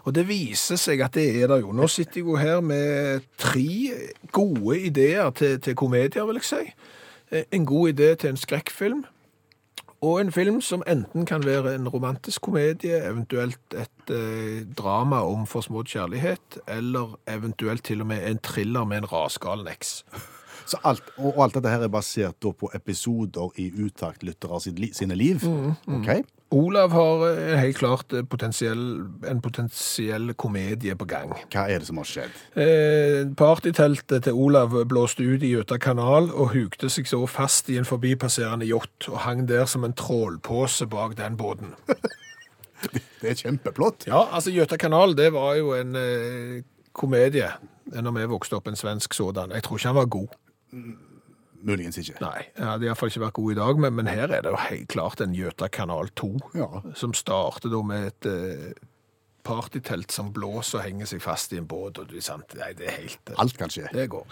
Og 0.05 0.15
det 0.15 0.27
viser 0.27 0.75
seg 0.81 1.01
at 1.05 1.13
det 1.13 1.27
er 1.43 1.47
det 1.53 1.61
jo. 1.61 1.71
Nå 1.71 1.87
sitter 1.87 2.21
jeg 2.21 2.27
jo 2.27 2.35
her 2.41 2.61
med 2.61 3.21
tre 3.37 3.67
gode 4.31 4.79
ideer 4.79 5.29
til, 5.31 5.59
til 5.61 5.75
komedier, 5.75 6.25
vil 6.25 6.41
jeg 6.41 6.49
si. 6.49 6.73
Eh, 7.31 7.43
En 7.51 7.65
god 7.65 7.93
idé 7.93 8.15
til 8.15 8.29
en 8.33 8.37
skrekkfilm, 8.37 9.05
og 10.03 10.19
en 10.19 10.31
film 10.35 10.59
som 10.61 10.83
enten 10.87 11.25
kan 11.25 11.45
være 11.45 11.75
en 11.77 11.87
romantisk 11.87 12.43
komedie, 12.43 12.97
eventuelt 13.07 13.77
et 13.77 14.11
eh, 14.11 14.65
drama 14.77 15.21
om 15.23 15.45
forsmådd 15.47 15.87
kjærlighet, 15.93 16.59
eller 16.67 17.15
eventuelt 17.31 17.85
til 17.87 18.03
og 18.03 18.09
med 18.11 18.25
en 18.27 18.41
thriller 18.43 18.83
med 18.83 19.03
en 19.03 19.11
rasgal 19.13 19.63
eks. 19.71 20.01
Så 20.65 20.79
alt, 20.87 21.03
og 21.17 21.41
alt 21.43 21.57
dette 21.57 21.71
her 21.71 21.83
er 21.85 21.91
basert 21.91 22.39
da 22.43 22.53
på 22.55 22.69
episoder 22.75 23.59
i 23.61 23.69
utaktlyttere 23.73 24.61
sine 24.63 24.79
liv? 24.85 24.93
sine 24.93 25.17
liv? 25.19 25.43
Okay. 25.87 26.23
Olav 26.53 26.91
har 26.93 27.23
eh, 27.31 27.55
helt 27.57 27.77
klart 27.79 28.13
eh, 28.13 28.21
potensiell, 28.29 28.83
en 29.25 29.41
potensiell 29.41 30.33
komedie 30.37 30.93
på 30.95 31.07
gang. 31.09 31.33
Hva 31.53 31.65
er 31.65 31.81
det 31.81 31.89
som 31.89 31.97
har 31.97 32.09
skjedd? 32.09 32.35
Eh, 32.59 33.23
partyteltet 33.37 34.27
til 34.27 34.37
Olav 34.37 34.75
blåste 34.89 35.25
ut 35.25 35.43
i 35.43 35.53
Gjøta 35.55 35.79
kanal 35.81 36.29
og 36.29 36.53
hugde 36.53 36.91
seg 36.93 37.09
så 37.09 37.23
fast 37.29 37.71
i 37.73 37.79
en 37.81 37.89
forbipasserende 37.89 38.69
yacht 38.69 39.09
og 39.09 39.23
hang 39.25 39.47
der 39.49 39.65
som 39.69 39.87
en 39.87 39.97
trålpose 39.97 40.87
bak 40.91 41.17
den 41.17 41.39
båten. 41.39 41.73
Det 42.83 43.29
er 43.31 43.37
kjempeplott. 43.39 44.09
Ja, 44.09 44.25
altså 44.35 44.51
Gjøta 44.51 44.75
kanal, 44.75 45.13
det 45.15 45.29
var 45.31 45.53
jo 45.55 45.71
en 45.77 45.95
eh, 45.95 46.57
komedie 46.91 47.47
når 47.93 48.15
vi 48.17 48.25
vokste 48.31 48.57
opp, 48.57 48.67
en 48.67 48.79
svensk 48.79 49.15
sådan. 49.15 49.53
Jeg 49.55 49.63
tror 49.63 49.79
ikke 49.79 49.87
han 49.89 49.97
var 50.01 50.09
god. 50.11 50.35
Muligens 51.63 51.97
ikke. 52.01 52.17
Nei, 52.21 52.47
jeg 52.57 52.65
hadde 52.67 52.87
iallfall 52.89 53.11
ikke 53.13 53.21
vært 53.23 53.37
god 53.39 53.51
i 53.53 53.59
dag, 53.59 53.77
men, 53.85 53.93
men 53.99 54.09
her 54.11 54.27
er 54.35 54.41
det 54.43 54.51
jo 54.51 54.57
helt 54.69 54.87
klart 54.91 55.21
en 55.23 55.35
Gjøta 55.37 55.69
kanal 55.71 56.09
2, 56.19 56.31
Ja. 56.59 56.67
som 56.99 57.13
starter 57.15 57.71
da 57.71 57.79
med 57.87 58.09
et 58.09 58.27
eh, 58.27 58.73
partytelt 59.43 60.11
som 60.15 60.29
blåser 60.35 60.79
og 60.79 60.85
henger 60.85 61.07
seg 61.09 61.19
fast 61.23 61.51
i 61.55 61.57
en 61.59 61.65
båt, 61.67 61.97
og 61.99 62.07
det 62.11 62.19
er 62.21 62.23
sant, 62.23 62.53
nei, 62.59 62.69
det 62.79 62.87
er 62.87 62.97
helt... 63.01 63.19
eh, 63.31 63.39
Alt 63.43 63.57
kan 63.59 63.71
skje. 63.71 63.87
Det 63.95 64.05
går. 64.11 64.27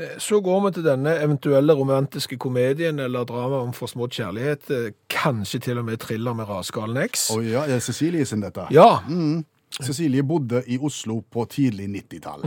Eh, 0.00 0.16
Så 0.20 0.40
går 0.44 0.60
vi 0.66 0.72
til 0.78 0.84
denne 0.88 1.14
eventuelle 1.20 1.76
romantiske 1.76 2.36
komedien 2.40 3.00
eller 3.00 3.24
drama 3.28 3.60
om 3.64 3.72
forsmådd 3.76 4.16
kjærlighet, 4.16 4.70
eh, 4.76 4.90
kanskje 5.12 5.60
til 5.68 5.80
og 5.80 5.88
med 5.88 6.00
thriller 6.04 6.36
med 6.36 6.48
rasgalen 6.48 7.00
X. 7.08 7.30
Å 7.36 7.40
ja, 7.44 7.64
er 7.68 7.80
Cecilie 7.84 8.24
sin 8.28 8.40
dette. 8.44 8.66
Ja, 8.72 9.00
Cecilie 9.78 10.22
bodde 10.26 10.62
i 10.66 10.78
Oslo 10.78 11.20
på 11.30 11.44
tidlig 11.50 11.86
90-tall. 11.92 12.42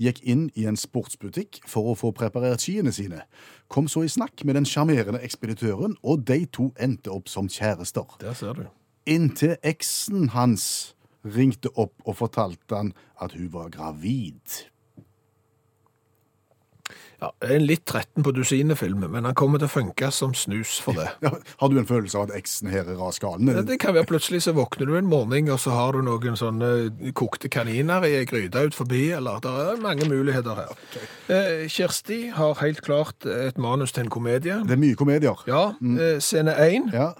Gikk 0.00 0.22
inn 0.24 0.46
i 0.58 0.64
en 0.70 0.78
sportsbutikk 0.80 1.60
for 1.68 1.92
å 1.92 1.96
få 1.98 2.10
preparert 2.16 2.64
skiene 2.64 2.92
sine. 2.94 3.24
Kom 3.68 3.88
så 3.90 4.04
i 4.04 4.10
snakk 4.10 4.44
med 4.48 4.56
den 4.58 4.66
sjarmerende 4.68 5.20
ekspeditøren, 5.24 5.98
og 6.02 6.24
de 6.28 6.44
to 6.46 6.70
endte 6.80 7.12
opp 7.12 7.28
som 7.28 7.48
kjærester. 7.48 8.16
der 8.20 8.32
ser 8.32 8.52
du. 8.52 8.66
Inntil 9.06 9.56
eksen 9.62 10.30
hans 10.32 10.94
ringte 11.24 11.68
opp 11.76 11.94
og 12.04 12.16
fortalte 12.16 12.76
han 12.76 12.92
at 13.20 13.32
hun 13.36 13.52
var 13.52 13.68
gravid. 13.72 14.64
Ja, 17.20 17.30
en 17.46 17.66
litt 17.66 17.84
13 17.86 18.24
på 18.24 18.32
dusinet-film, 18.34 19.04
men 19.10 19.26
han 19.28 19.36
kommer 19.38 19.60
til 19.60 19.68
å 19.68 19.72
funke 19.72 20.10
som 20.14 20.34
snus 20.36 20.76
for 20.82 20.98
det. 20.98 21.10
Ja, 21.24 21.30
har 21.60 21.70
du 21.70 21.78
en 21.80 21.88
følelse 21.88 22.18
av 22.18 22.28
at 22.28 22.36
eksen 22.36 22.68
her 22.72 22.88
er 22.90 22.98
rasgalen? 23.00 23.48
Ja, 23.48 23.62
Det 23.64 23.78
kan 23.80 23.94
være 23.96 24.08
plutselig 24.10 24.42
så 24.44 24.54
våkner 24.56 24.90
du 24.90 24.96
en 24.98 25.08
morgen, 25.08 25.48
og 25.52 25.60
så 25.62 25.72
har 25.72 25.96
du 25.96 26.02
noen 26.04 26.36
sånne 26.36 27.12
kokte 27.16 27.48
kaniner 27.52 28.04
i 28.04 28.16
ei 28.18 28.26
gryte 28.28 28.66
ut 28.66 28.76
forbi, 28.76 29.06
eller 29.16 29.40
det 29.44 29.52
er 29.64 29.80
mange 29.82 30.08
muligheter 30.10 30.58
her. 30.58 30.74
Eh, 31.32 31.64
Kjersti 31.70 32.20
har 32.36 32.58
helt 32.60 32.82
klart 32.84 33.28
et 33.28 33.60
manus 33.60 33.94
til 33.94 34.04
en 34.04 34.12
komedie. 34.12 34.58
Det 34.66 34.76
er 34.76 34.82
mye 34.82 34.98
komedier. 34.98 35.46
Ja, 35.48 35.70
eh, 35.80 36.18
scene 36.24 36.56
1. 36.60 36.92
Ja, 36.94 37.12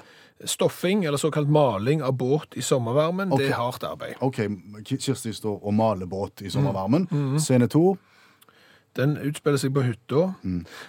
Stoffing, 0.44 1.04
eller 1.07 1.16
såkalt 1.16 1.48
maling 1.48 2.02
av 2.02 2.16
båt 2.18 2.57
i 2.59 2.62
sommervarmen, 2.62 3.30
okay. 3.33 3.46
det 3.46 3.52
er 3.52 3.61
hardt 3.61 3.85
arbeid. 3.87 4.18
OK. 4.20 4.42
Kirsti 4.85 5.33
står 5.33 5.62
og 5.62 5.74
maler 5.74 6.11
båt 6.11 6.42
i 6.44 6.50
sommervarmen. 6.52 7.07
Scene 7.40 7.70
to. 7.70 7.94
Den 8.94 9.16
utspiller 9.18 9.59
seg 9.59 9.74
på 9.74 9.83
hytta. 9.87 10.30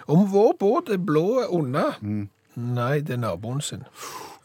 Om 0.06 0.24
vår 0.32 0.56
båt 0.60 0.94
er 0.94 1.02
blå 1.02 1.44
unna 1.50 1.90
Nei, 2.56 3.02
det 3.04 3.12
er 3.12 3.20
naboen 3.20 3.58
sin. 3.60 3.82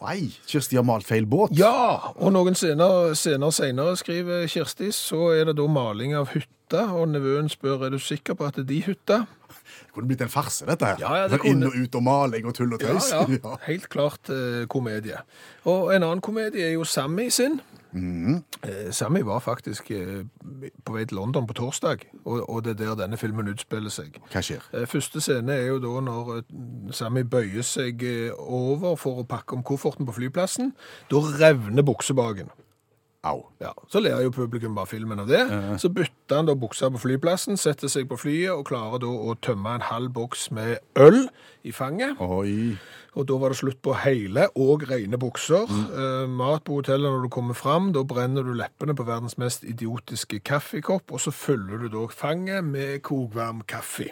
Nei, 0.01 0.33
Kirsti 0.49 0.75
har 0.75 0.83
malt 0.83 1.05
feil 1.07 1.23
båt. 1.29 1.53
Ja! 1.55 2.11
Og 2.19 2.33
noen 2.35 2.57
scener, 2.59 3.13
senere, 3.15 3.93
skriver 3.95 4.47
Kirsti, 4.51 4.89
så 4.91 5.29
er 5.31 5.47
det 5.47 5.55
da 5.59 5.67
maling 5.71 6.15
av 6.19 6.33
hytta, 6.33 6.89
og 6.97 7.13
nevøen 7.13 7.47
spør 7.51 7.85
er 7.87 7.93
du 7.93 8.01
sikker 8.03 8.35
på 8.35 8.49
at 8.49 8.57
det 8.59 8.65
er 8.65 8.69
de 8.73 8.79
hytta. 8.89 9.19
Det 9.61 9.93
kunne 9.95 10.09
blitt 10.09 10.25
en 10.25 10.31
farse, 10.31 10.65
dette 10.67 10.87
her. 10.87 10.99
Ja, 11.03 11.13
ja, 11.21 11.29
det 11.31 11.39
Sånn 11.39 11.53
Inn 11.53 11.67
og 11.67 11.77
ut 11.77 11.95
og 11.99 12.03
maling 12.03 12.49
og 12.49 12.55
tull 12.57 12.75
og 12.75 12.83
Ja, 12.83 12.97
tøys. 12.97 13.11
ja. 13.37 13.55
Helt 13.67 13.87
klart 13.93 14.31
eh, 14.33 14.63
komedie. 14.71 15.21
Og 15.69 15.93
en 15.95 16.01
annen 16.07 16.23
komedie 16.23 16.67
er 16.67 16.75
jo 16.75 16.87
Sammy 16.87 17.29
sin. 17.31 17.61
Eh, 17.93 18.91
Sammy 18.91 19.21
var 19.27 19.39
faktisk 19.43 19.91
eh, 19.91 20.23
på 20.85 20.95
vei 20.95 21.03
til 21.05 21.17
London 21.17 21.47
på 21.47 21.53
torsdag, 21.57 22.05
og, 22.23 22.63
det 22.63 22.77
er 22.77 22.79
der 22.85 22.95
denne 23.03 23.19
filmen 23.19 23.49
utspiller 23.51 23.91
seg. 23.91 24.15
Hva 24.31 24.43
skjer? 24.45 24.63
Eh, 24.73 24.87
Første 24.87 25.21
scene 25.23 25.57
er 25.57 25.73
jo 25.73 25.79
da 25.83 25.93
når 26.07 26.43
Sammy 26.95 27.25
bøyer 27.27 27.65
seg 27.67 28.05
over 28.37 28.95
for 28.99 29.21
å 29.21 29.27
pakke 29.27 29.57
om 29.57 29.63
kofferten 29.67 30.07
på 30.07 30.15
flyplassen. 30.21 30.73
Da 31.11 31.23
revner 31.43 31.83
buksebaken. 31.83 32.51
Au. 33.23 33.43
Ja, 33.61 33.69
Så 33.87 33.99
ler 34.01 34.17
jo 34.23 34.31
publikum 34.33 34.73
bare 34.73 34.89
filmen 34.89 35.19
av 35.21 35.27
det. 35.29 35.41
Så 35.81 35.91
bytter 35.93 36.39
han 36.39 36.47
da 36.49 36.55
buksa 36.57 36.89
på 36.89 37.01
flyplassen, 37.03 37.57
setter 37.59 37.91
seg 37.91 38.07
på 38.09 38.17
flyet 38.17 38.49
og 38.55 38.65
klarer 38.71 39.03
da 39.03 39.11
å 39.11 39.35
tømme 39.37 39.75
en 39.77 39.85
halv 39.85 40.09
boks 40.15 40.47
med 40.57 40.79
øl 40.97 41.27
i 41.61 41.73
fanget. 41.75 42.17
Oi. 42.17 42.79
Og 43.13 43.27
da 43.29 43.37
var 43.37 43.53
det 43.53 43.59
slutt 43.59 43.77
på 43.85 43.93
hele 44.01 44.47
og 44.57 44.87
rene 44.89 45.19
bukser. 45.21 45.69
Eh, 45.69 46.25
mat 46.33 46.65
på 46.65 46.79
hotellet 46.79 47.13
når 47.13 47.27
du 47.27 47.29
kommer 47.29 47.57
fram, 47.57 47.91
da 47.93 48.01
brenner 48.07 48.47
du 48.47 48.55
leppene 48.57 48.97
på 48.97 49.05
verdens 49.05 49.37
mest 49.37 49.67
idiotiske 49.69 50.41
kaffekopp, 50.47 51.13
og 51.13 51.21
så 51.21 51.33
fyller 51.35 51.85
du 51.85 51.91
da 51.93 52.07
fanget 52.09 52.65
med 52.65 53.03
kokvarm 53.05 53.61
kaffe. 53.69 54.09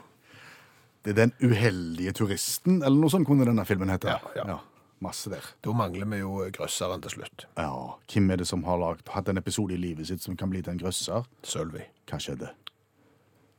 Det 1.01 1.15
er 1.15 1.25
Den 1.25 1.33
uheldige 1.41 2.11
turisten, 2.13 2.83
eller 2.83 2.99
noe 2.99 3.09
sånt 3.09 3.25
kunne 3.25 3.47
denne 3.47 3.65
filmen 3.65 3.89
hete. 3.89 4.19
Ja, 4.35 4.43
ja. 4.45 4.59
Masse 4.99 5.29
der. 5.31 5.45
Da 5.63 5.71
mangler 5.71 6.05
vi 6.11 6.17
jo 6.19 6.49
grøsseren 6.51 7.01
til 7.01 7.11
slutt. 7.11 7.45
Ja, 7.57 7.71
Hvem 8.11 8.31
er 8.31 8.35
det 8.41 8.47
som 8.47 8.63
har 8.63 8.77
lagt, 8.77 9.09
hatt 9.09 9.29
en 9.29 9.37
episode 9.39 9.73
i 9.73 9.79
livet 9.79 10.07
sitt 10.07 10.21
som 10.23 10.35
kan 10.37 10.49
bli 10.51 10.61
til 10.61 10.73
en 10.73 10.81
grøsser? 10.81 11.23
Sølvi. 11.43 11.85
Hva 12.09 12.19
skjedde? 12.19 12.49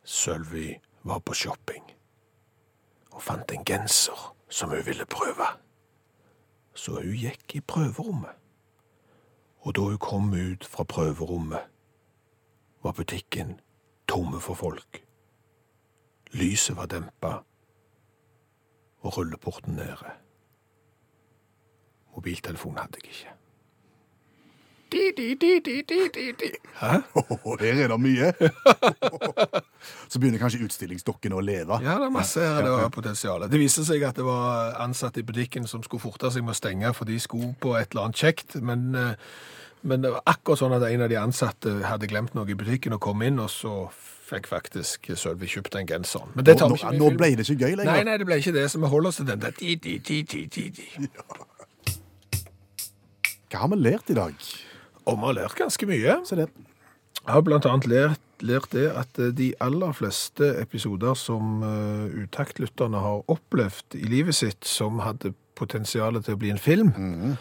Sølvi 0.05 0.75
var 1.05 1.21
på 1.25 1.35
shopping 1.35 1.85
og 3.11 3.23
fant 3.23 3.51
en 3.53 3.65
genser 3.65 4.21
som 4.49 4.71
hun 4.71 4.85
ville 4.87 5.07
prøve. 5.07 5.47
Så 6.75 7.01
hun 7.01 7.17
gikk 7.17 7.57
i 7.57 7.61
prøverommet. 7.61 8.37
Og 9.61 9.75
da 9.77 9.81
hun 9.81 9.99
kom 10.01 10.33
ut 10.33 10.65
fra 10.65 10.85
prøverommet, 10.89 11.67
var 12.83 12.93
butikken 12.97 13.59
tomme 14.09 14.41
for 14.41 14.55
folk. 14.55 15.03
Lyset 16.33 16.77
var 16.77 16.87
dempa, 16.87 17.33
og 19.01 19.17
rulleporten 19.17 19.75
nede. 19.77 20.15
Mobiltelefon 22.21 22.77
hadde 22.77 23.01
jeg 23.01 23.15
ikke. 23.15 23.37
Di, 24.91 25.13
di, 25.17 25.27
di, 25.39 25.61
di, 25.61 25.83
di, 25.89 25.99
di, 26.15 26.33
di. 26.41 26.49
Hæ? 26.81 26.97
Oh, 27.15 27.57
her 27.61 27.79
er 27.85 27.89
det 27.89 28.01
mye! 28.01 28.33
Så 30.11 30.19
begynner 30.19 30.41
kanskje 30.43 30.65
utstillingsdokkene 30.67 31.39
å 31.39 31.45
leve. 31.45 31.79
Ja, 31.85 31.95
det 32.03 32.09
er 32.09 32.13
masse 32.13 32.43
her 32.43 32.65
det 32.67 32.73
var 32.75 32.91
potensial. 32.93 33.47
Det 33.49 33.61
viste 33.61 33.85
seg 33.87 34.03
at 34.05 34.19
det 34.19 34.27
var 34.27 34.75
ansatte 34.83 35.23
i 35.23 35.27
butikken 35.27 35.69
som 35.71 35.85
skulle 35.87 36.03
forte 36.03 36.33
seg 36.35 36.43
med 36.45 36.57
å 36.57 36.59
stenge, 36.59 36.91
for 36.99 37.07
de 37.09 37.21
skulle 37.23 37.53
på 37.63 37.77
et 37.79 37.95
eller 37.95 38.09
annet 38.11 38.25
kjekt, 38.25 38.59
men, 38.67 38.91
eh, 38.99 39.15
men 39.87 40.03
det 40.03 40.11
var 40.17 40.27
akkurat 40.35 40.65
sånn 40.65 40.75
at 40.77 40.89
en 40.91 41.07
av 41.07 41.15
de 41.15 41.21
ansatte 41.23 41.77
hadde 41.87 42.11
glemt 42.11 42.35
noe 42.35 42.51
i 42.51 42.59
butikken 42.59 42.99
og 42.99 43.05
kom 43.07 43.23
inn, 43.23 43.39
og 43.39 43.49
så 43.55 43.87
fikk 44.31 44.51
faktisk 44.51 45.13
Sølvi 45.19 45.49
kjøpt 45.55 45.79
den 45.79 45.87
genseren. 45.87 46.35
Men 46.35 46.51
det 46.51 46.59
tar 46.59 46.67
Nå, 46.71 46.75
vi 46.75 46.83
ikke 46.83 46.93
med 46.97 47.03
nå 47.05 47.15
ble 47.19 47.31
det 47.39 47.47
ikke 47.47 47.63
gøy 47.63 47.79
lenger. 47.79 47.95
Nei, 47.95 48.05
nei, 48.11 48.19
det 48.19 48.27
ble 48.27 48.43
ikke 48.43 48.59
det, 48.59 48.67
så 48.75 48.83
vi 48.83 48.91
holder 48.91 49.15
oss 49.15 49.23
til 49.23 49.31
den 49.31 49.47
der 49.47 49.55
di, 49.55 49.77
di, 49.79 49.99
di, 50.03 50.23
di, 50.27 50.47
di, 50.51 50.69
di. 50.75 51.09
Hva 53.51 53.65
har 53.65 53.71
vi 53.73 53.81
lært 53.83 54.11
i 54.13 54.15
dag? 54.15 54.35
Og 55.11 55.17
vi 55.17 55.27
har 55.27 55.39
lært 55.41 55.59
ganske 55.59 55.87
mye. 55.91 56.21
Se 56.29 56.39
det. 56.39 56.47
Jeg 57.21 57.35
har 57.35 57.43
blant 57.45 57.67
annet 57.67 57.89
lært, 57.91 58.23
lært 58.47 58.71
det 58.73 58.87
at 58.97 59.19
eh, 59.21 59.33
de 59.37 59.51
aller 59.61 59.93
fleste 59.93 60.47
episoder 60.61 61.17
som 61.19 61.65
uh, 61.65 62.07
utaktlytterne 62.15 63.03
har 63.03 63.27
opplevd 63.29 63.99
i 63.99 64.07
livet 64.09 64.39
sitt, 64.39 64.65
som 64.65 65.03
hadde 65.05 65.35
potensialet 65.59 66.25
til 66.25 66.39
å 66.39 66.41
bli 66.41 66.55
en 66.55 66.63
film, 66.63 66.95
mm. 66.97 67.35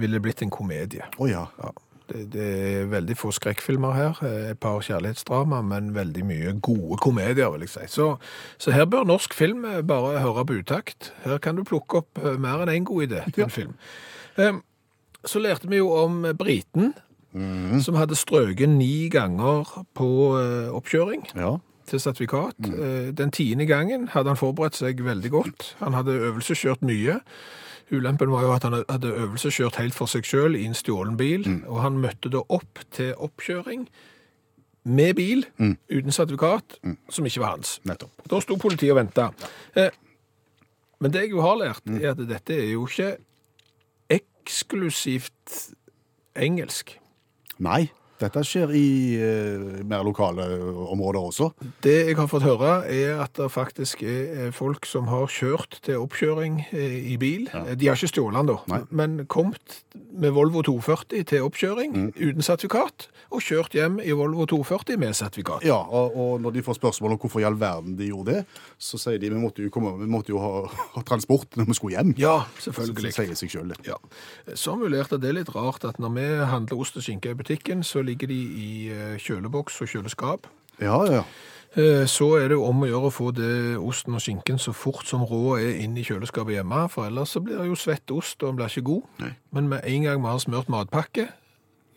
ville 0.00 0.18
blitt 0.24 0.42
en 0.42 0.50
komedie. 0.50 1.06
Oh, 1.20 1.28
ja. 1.30 1.44
Ja, 1.60 1.70
det, 2.10 2.24
det 2.32 2.48
er 2.48 2.90
veldig 2.90 3.18
få 3.20 3.30
skrekkfilmer 3.36 3.94
her, 3.94 4.24
eh, 4.26 4.48
et 4.54 4.62
par 4.64 4.80
kjærlighetsdrama, 4.82 5.60
men 5.68 5.92
veldig 5.94 6.24
mye 6.26 6.56
gode 6.58 6.98
komedier, 7.04 7.52
vil 7.54 7.68
jeg 7.68 7.74
si. 7.76 7.86
Så, 8.00 8.14
så 8.58 8.74
her 8.74 8.88
bør 8.90 9.06
norsk 9.12 9.36
film 9.36 9.68
bare 9.86 10.24
høre 10.24 10.48
på 10.48 10.58
utakt. 10.64 11.12
Her 11.28 11.38
kan 11.38 11.60
du 11.60 11.62
plukke 11.68 12.02
opp 12.02 12.24
mer 12.40 12.64
enn 12.64 12.74
en 12.74 12.90
god 12.90 13.06
idé 13.06 13.22
til 13.30 13.46
en 13.46 13.54
film. 13.60 13.78
Eh, 14.40 14.58
Så 15.26 15.38
lærte 15.42 15.68
vi 15.68 15.76
jo 15.80 15.90
om 15.92 16.22
briten, 16.38 16.94
som 17.84 17.94
hadde 17.94 18.16
strøket 18.18 18.68
ni 18.68 19.08
ganger 19.12 19.68
på 19.94 20.06
eh, 20.40 20.70
oppkjøring 20.74 21.26
ja. 21.36 21.52
til 21.86 22.00
sertifikat. 22.02 22.56
Eh, 22.66 23.10
Den 23.14 23.30
tiende 23.30 23.66
gangen 23.68 24.08
hadde 24.14 24.32
han 24.32 24.40
forberedt 24.40 24.74
seg 24.80 25.02
veldig 25.06 25.30
godt. 25.30 25.74
Han 25.78 25.94
hadde 25.94 26.16
øvelseskjørt 26.30 26.82
mye. 26.82 27.20
Ulempen 27.92 28.30
var 28.30 28.42
jo 28.46 28.52
at 28.54 28.62
han 28.66 28.78
hadde 28.88 29.12
øvelseskjørt 29.12 29.76
helt 29.82 29.94
for 29.94 30.06
seg 30.10 30.24
sjøl 30.26 30.56
i 30.58 30.64
en 30.66 30.74
stjålen 30.78 31.16
bil, 31.18 31.46
og 31.68 31.80
han 31.82 31.98
møtte 32.02 32.30
da 32.30 32.42
opp 32.48 32.82
til 32.94 33.12
oppkjøring 33.18 33.86
med 34.90 35.14
bil 35.18 35.42
uten 35.60 36.14
sertifikat, 36.14 36.78
som 37.12 37.26
ikke 37.28 37.42
var 37.42 37.56
hans. 37.58 37.76
Nettopp. 37.84 38.22
Da 38.30 38.38
sto 38.40 38.56
politiet 38.56 38.94
og 38.94 39.02
venta. 39.04 39.30
Eh, 39.76 39.90
Men 41.00 41.12
det 41.14 41.20
jeg 41.22 41.30
jo 41.32 41.40
har 41.40 41.56
lært, 41.56 41.80
er 41.88 42.10
at 42.10 42.18
dette 42.28 42.52
er 42.58 42.72
jo 42.74 42.82
ikke 42.86 43.14
eksklusivt 44.50 45.70
engelsk. 46.34 46.98
Nei, 47.58 47.90
dette 48.20 48.42
skjer 48.46 48.72
i 48.76 48.86
eh, 49.16 49.64
mer 49.88 50.04
lokale 50.06 50.46
områder 50.92 51.20
også. 51.30 51.50
Det 51.84 51.96
jeg 52.10 52.16
har 52.18 52.28
fått 52.30 52.44
høre, 52.46 52.72
er 52.90 53.22
at 53.24 53.34
det 53.38 53.48
faktisk 53.52 54.02
er 54.04 54.46
eh, 54.46 54.50
folk 54.54 54.86
som 54.88 55.08
har 55.10 55.30
kjørt 55.32 55.80
til 55.86 56.00
oppkjøring 56.02 56.60
eh, 56.70 56.96
i 57.14 57.16
bil. 57.20 57.48
De 57.50 57.88
har 57.90 57.98
ikke 57.98 58.12
stjålet 58.12 58.40
den, 58.40 58.52
da, 58.52 58.58
Nei. 58.72 58.80
men 58.90 59.16
kommet 59.30 59.80
med 60.20 60.34
Volvo 60.36 60.62
240 60.66 61.24
til 61.30 61.46
oppkjøring 61.46 61.96
uten 62.18 62.44
sertifikat, 62.44 63.08
og 63.30 63.44
kjørt 63.46 63.74
hjem 63.78 64.00
i 64.02 64.12
Volvo 64.16 64.46
240 64.50 64.98
med 65.00 65.16
sertifikat. 65.16 65.64
Ja, 65.66 65.78
og, 65.80 66.16
og 66.18 66.40
når 66.44 66.56
de 66.58 66.64
får 66.66 66.80
spørsmål 66.80 67.14
om 67.14 67.20
hvorfor 67.22 67.42
i 67.42 67.46
all 67.48 67.58
verden 67.60 67.96
de 67.98 68.10
gjorde 68.10 68.34
det, 68.40 68.44
så 68.80 68.98
sier 69.00 69.20
de 69.22 69.30
vi 69.30 69.40
måtte 69.40 69.64
jo, 69.64 69.70
komme, 69.72 69.94
vi 70.00 70.08
måtte 70.10 70.34
jo 70.34 70.40
ha, 70.42 70.64
ha 70.96 71.04
transport 71.06 71.56
når 71.58 71.70
vi 71.70 71.78
skulle 71.78 71.96
hjem. 71.96 72.14
Ja, 72.20 72.40
Så 72.58 72.70
selvfølgelig. 72.70 73.14
sier 73.16 73.38
seg 73.38 73.54
sjøl, 73.54 73.72
det. 73.72 73.80
Ja. 73.88 73.98
Så 74.58 74.74
at 74.74 75.14
det 75.22 75.34
litt 75.34 75.52
rart 75.54 75.84
at 75.88 75.98
når 76.02 76.14
vi 76.16 76.26
handler 76.50 76.82
ost 76.82 76.98
og 76.98 77.04
skinke 77.06 77.32
i 77.32 77.38
butikken, 77.38 77.84
så 77.86 78.02
ligger 78.10 78.30
de 78.30 78.40
i 78.64 78.68
eh, 78.92 79.16
kjøleboks 79.22 79.80
og 79.84 79.94
kjøleskap. 79.94 80.50
Ja, 80.82 80.98
ja. 81.10 81.24
Eh, 81.78 82.02
Så 82.10 82.32
er 82.40 82.48
det 82.50 82.56
jo 82.58 82.64
om 82.66 82.82
å 82.82 82.88
gjøre 82.90 83.08
å 83.10 83.14
få 83.14 83.28
det 83.36 83.50
osten 83.78 84.16
og 84.18 84.22
skinken 84.24 84.58
så 84.58 84.72
fort 84.74 85.06
som 85.06 85.22
rå 85.22 85.54
er 85.60 85.76
inn 85.84 85.94
i 85.96 86.02
kjøleskapet 86.06 86.56
hjemme, 86.58 86.86
for 86.90 87.06
ellers 87.06 87.30
så 87.36 87.42
blir 87.44 87.60
det 87.60 87.68
jo 87.70 87.76
svett 87.78 88.10
ost, 88.10 88.40
og 88.42 88.48
den 88.50 88.58
blir 88.58 88.72
ikke 88.72 88.88
god. 88.88 89.04
Nei. 89.22 89.32
Men 89.54 89.68
med 89.70 89.86
en 89.86 90.08
gang 90.08 90.24
vi 90.24 90.32
har 90.32 90.42
smørt 90.42 90.72
matpakke, 90.72 91.28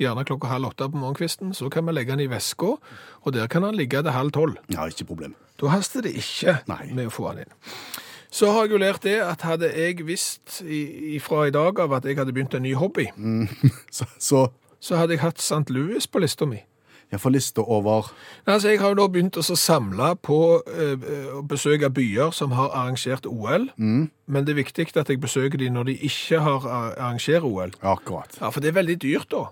gjerne 0.02 0.26
klokka 0.28 0.50
halv 0.52 0.72
åtte 0.72 0.88
på 0.94 1.00
morgenkvisten, 1.02 1.54
så 1.58 1.70
kan 1.74 1.86
vi 1.88 1.94
legge 1.96 2.14
den 2.14 2.26
i 2.26 2.30
veska, 2.32 2.76
og 3.24 3.34
der 3.34 3.48
kan 3.50 3.66
den 3.66 3.78
ligge 3.80 4.02
til 4.04 4.14
halv 4.14 4.32
tolv. 4.36 4.58
ja 4.74 4.86
ikke 4.90 5.06
problem. 5.10 5.34
Da 5.62 5.70
haster 5.74 6.02
det 6.06 6.14
ikke 6.18 6.60
Nei. 6.68 6.90
med 6.94 7.08
å 7.10 7.14
få 7.14 7.30
den 7.34 7.46
inn. 7.48 7.54
Så 8.34 8.50
har 8.52 8.66
jeg 8.66 8.72
jo 8.74 8.78
lært 8.82 9.04
det 9.06 9.20
at 9.22 9.42
hadde 9.46 9.68
jeg 9.70 10.02
visst 10.08 10.62
ifra 10.66 11.22
fra 11.28 11.48
i 11.48 11.54
dag 11.54 11.80
av 11.80 11.94
at 11.94 12.06
jeg 12.10 12.18
hadde 12.18 12.34
begynt 12.34 12.56
en 12.58 12.64
ny 12.66 12.74
hobby, 12.74 13.06
Så, 13.98 14.06
så 14.18 14.48
så 14.84 15.00
hadde 15.00 15.16
jeg 15.16 15.24
hatt 15.24 15.40
St. 15.40 15.64
Louis 15.72 16.08
på 16.12 16.20
lista 16.24 16.48
mi. 16.50 16.60
jeg 17.14 17.22
For 17.22 17.30
lista 17.32 17.62
over 17.62 18.10
Altså, 18.48 18.70
jeg 18.74 18.80
har 18.82 18.90
jo 18.92 18.98
da 19.00 19.08
begynt 19.08 19.38
å 19.38 19.44
samle 19.46 20.16
på 20.26 20.38
eh, 20.68 21.08
å 21.38 21.42
besøke 21.48 21.90
byer 21.94 22.32
som 22.36 22.52
har 22.58 22.74
arrangert 22.74 23.26
OL, 23.30 23.70
men 23.78 24.46
det 24.46 24.56
er 24.56 24.60
viktig 24.64 24.88
at 24.98 25.10
jeg 25.10 25.22
besøker 25.22 25.58
de 25.62 25.70
når 25.70 25.92
de 25.92 25.98
ikke 26.10 26.40
har 26.44 26.66
arrangert 26.68 27.44
OL. 27.48 27.72
Akkurat. 27.82 28.40
Ja, 28.42 28.50
for 28.50 28.60
det 28.66 28.74
er 28.74 28.80
veldig 28.82 28.98
dyrt 29.02 29.30
da. 29.32 29.46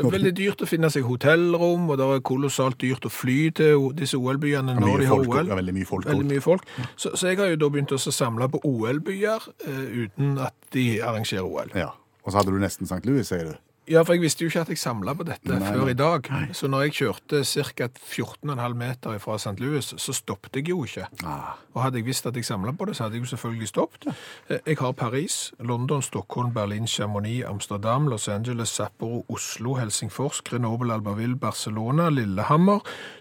Det 0.00 0.06
er 0.06 0.14
veldig 0.14 0.32
dyrt 0.38 0.62
å 0.64 0.66
finne 0.70 0.88
seg 0.88 1.04
hotellrom, 1.04 1.88
og 1.90 1.98
det 2.00 2.04
er 2.08 2.20
kolossalt 2.24 2.78
dyrt 2.80 3.04
å 3.04 3.10
fly 3.12 3.38
til 3.58 3.88
disse 3.98 4.16
OL-byene 4.16 4.76
når 4.78 5.02
de 5.02 5.08
har 5.10 5.16
folk, 5.18 5.32
OL. 5.34 5.48
ja, 5.50 5.56
veldig 5.58 5.74
mye 5.76 5.88
folk. 5.88 6.06
Veldig 6.08 6.28
mye 6.30 6.44
folk. 6.44 6.68
Så, 6.96 7.12
så 7.20 7.28
jeg 7.32 7.40
har 7.40 7.50
jo 7.52 7.58
da 7.60 7.68
begynt 7.74 7.92
å 7.92 7.98
samle 8.00 8.48
på 8.48 8.62
OL-byer 8.64 9.48
eh, 9.66 9.82
uten 10.06 10.38
at 10.46 10.56
de 10.72 10.86
arrangerer 11.04 11.44
OL. 11.44 11.74
Ja. 11.76 11.90
Og 12.24 12.32
så 12.32 12.40
hadde 12.40 12.54
du 12.54 12.60
nesten 12.62 12.88
St. 12.88 13.02
Louis, 13.08 13.28
sier 13.28 13.50
du. 13.50 13.58
Ja, 13.88 14.02
for 14.06 14.12
jeg 14.14 14.22
visste 14.22 14.44
jo 14.44 14.50
ikke 14.50 14.60
at 14.60 14.68
jeg 14.70 14.78
samla 14.78 15.14
på 15.18 15.24
dette 15.26 15.48
Nei, 15.58 15.70
før 15.72 15.80
nei. 15.88 15.90
i 15.90 15.96
dag. 15.98 16.26
Så 16.54 16.68
når 16.70 16.82
jeg 16.84 16.92
kjørte 17.00 17.40
ca. 17.48 17.88
14,5 17.88 18.74
meter 18.78 19.16
fra 19.18 19.38
St. 19.40 19.56
Louis, 19.58 19.88
så 19.98 20.12
stoppet 20.14 20.54
jeg 20.60 20.68
jo 20.70 20.84
ikke. 20.86 21.08
Ah. 21.26 21.56
Og 21.74 21.82
hadde 21.82 21.98
jeg 21.98 22.06
visst 22.06 22.28
at 22.28 22.36
jeg 22.38 22.44
samla 22.46 22.70
på 22.78 22.86
det, 22.86 22.94
så 22.96 23.04
hadde 23.08 23.18
jeg 23.18 23.24
jo 23.24 23.30
selvfølgelig 23.32 23.68
stoppet. 23.72 24.06
Eh, 24.48 24.58
Jeg 24.66 24.76
har 24.78 24.92
Paris, 24.92 25.52
London, 25.58 26.02
Stockholm, 26.02 26.52
Berlin, 26.54 26.86
Chamonix, 26.86 27.42
Amsterdam, 27.48 28.06
Los 28.06 28.28
Angeles, 28.28 28.68
Sapporo, 28.68 29.24
Oslo, 29.28 29.74
Helsingfors, 29.74 30.40
Grenoble, 30.42 30.92
Albertville, 30.94 31.36
Barcelona, 31.36 32.08
Lillehammer. 32.10 32.80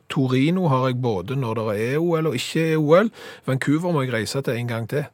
Torino 0.09 0.67
har 0.67 0.87
jeg 0.91 1.01
både 1.01 1.35
når 1.35 1.53
det 1.63 1.93
er 1.93 1.97
OL 1.97 2.27
og 2.27 2.35
ikke 2.35 2.71
er 2.73 2.77
OL. 2.77 3.09
Vancouver 3.47 3.91
må 3.91 4.01
jeg 4.05 4.13
reise 4.13 4.41
til 4.41 4.53
en 4.61 4.67
gang 4.67 4.89
til. 4.89 5.05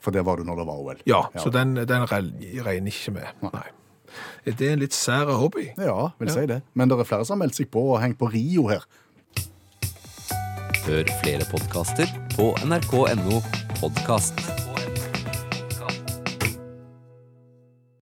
For 0.00 0.10
der 0.10 0.22
var 0.22 0.36
du 0.36 0.44
når 0.44 0.56
det 0.62 0.66
var 0.66 0.78
OL. 0.78 1.02
Ja, 1.06 1.22
så 1.38 1.50
den, 1.50 1.76
den 1.76 2.06
regner 2.10 2.86
ikke 2.86 3.10
med. 3.18 3.26
Nei. 3.52 3.66
Er 4.42 4.56
det 4.58 4.72
en 4.72 4.80
litt 4.82 4.94
sær 4.96 5.28
hobby? 5.38 5.68
Ja, 5.78 6.08
vil 6.18 6.30
si 6.34 6.42
det. 6.50 6.62
Men 6.74 6.90
det 6.90 6.98
er 6.98 7.06
flere 7.06 7.26
som 7.28 7.36
har 7.36 7.44
meldt 7.44 7.60
seg 7.60 7.68
på 7.70 7.84
og 7.92 8.00
hengt 8.02 8.18
på 8.18 8.26
Rio 8.32 8.66
her. 8.72 8.82
Hør 10.82 11.12
flere 11.22 11.46
podkaster 11.46 12.10
på 12.34 12.50
nrk.no 12.66 13.38
podkast. 13.78 14.42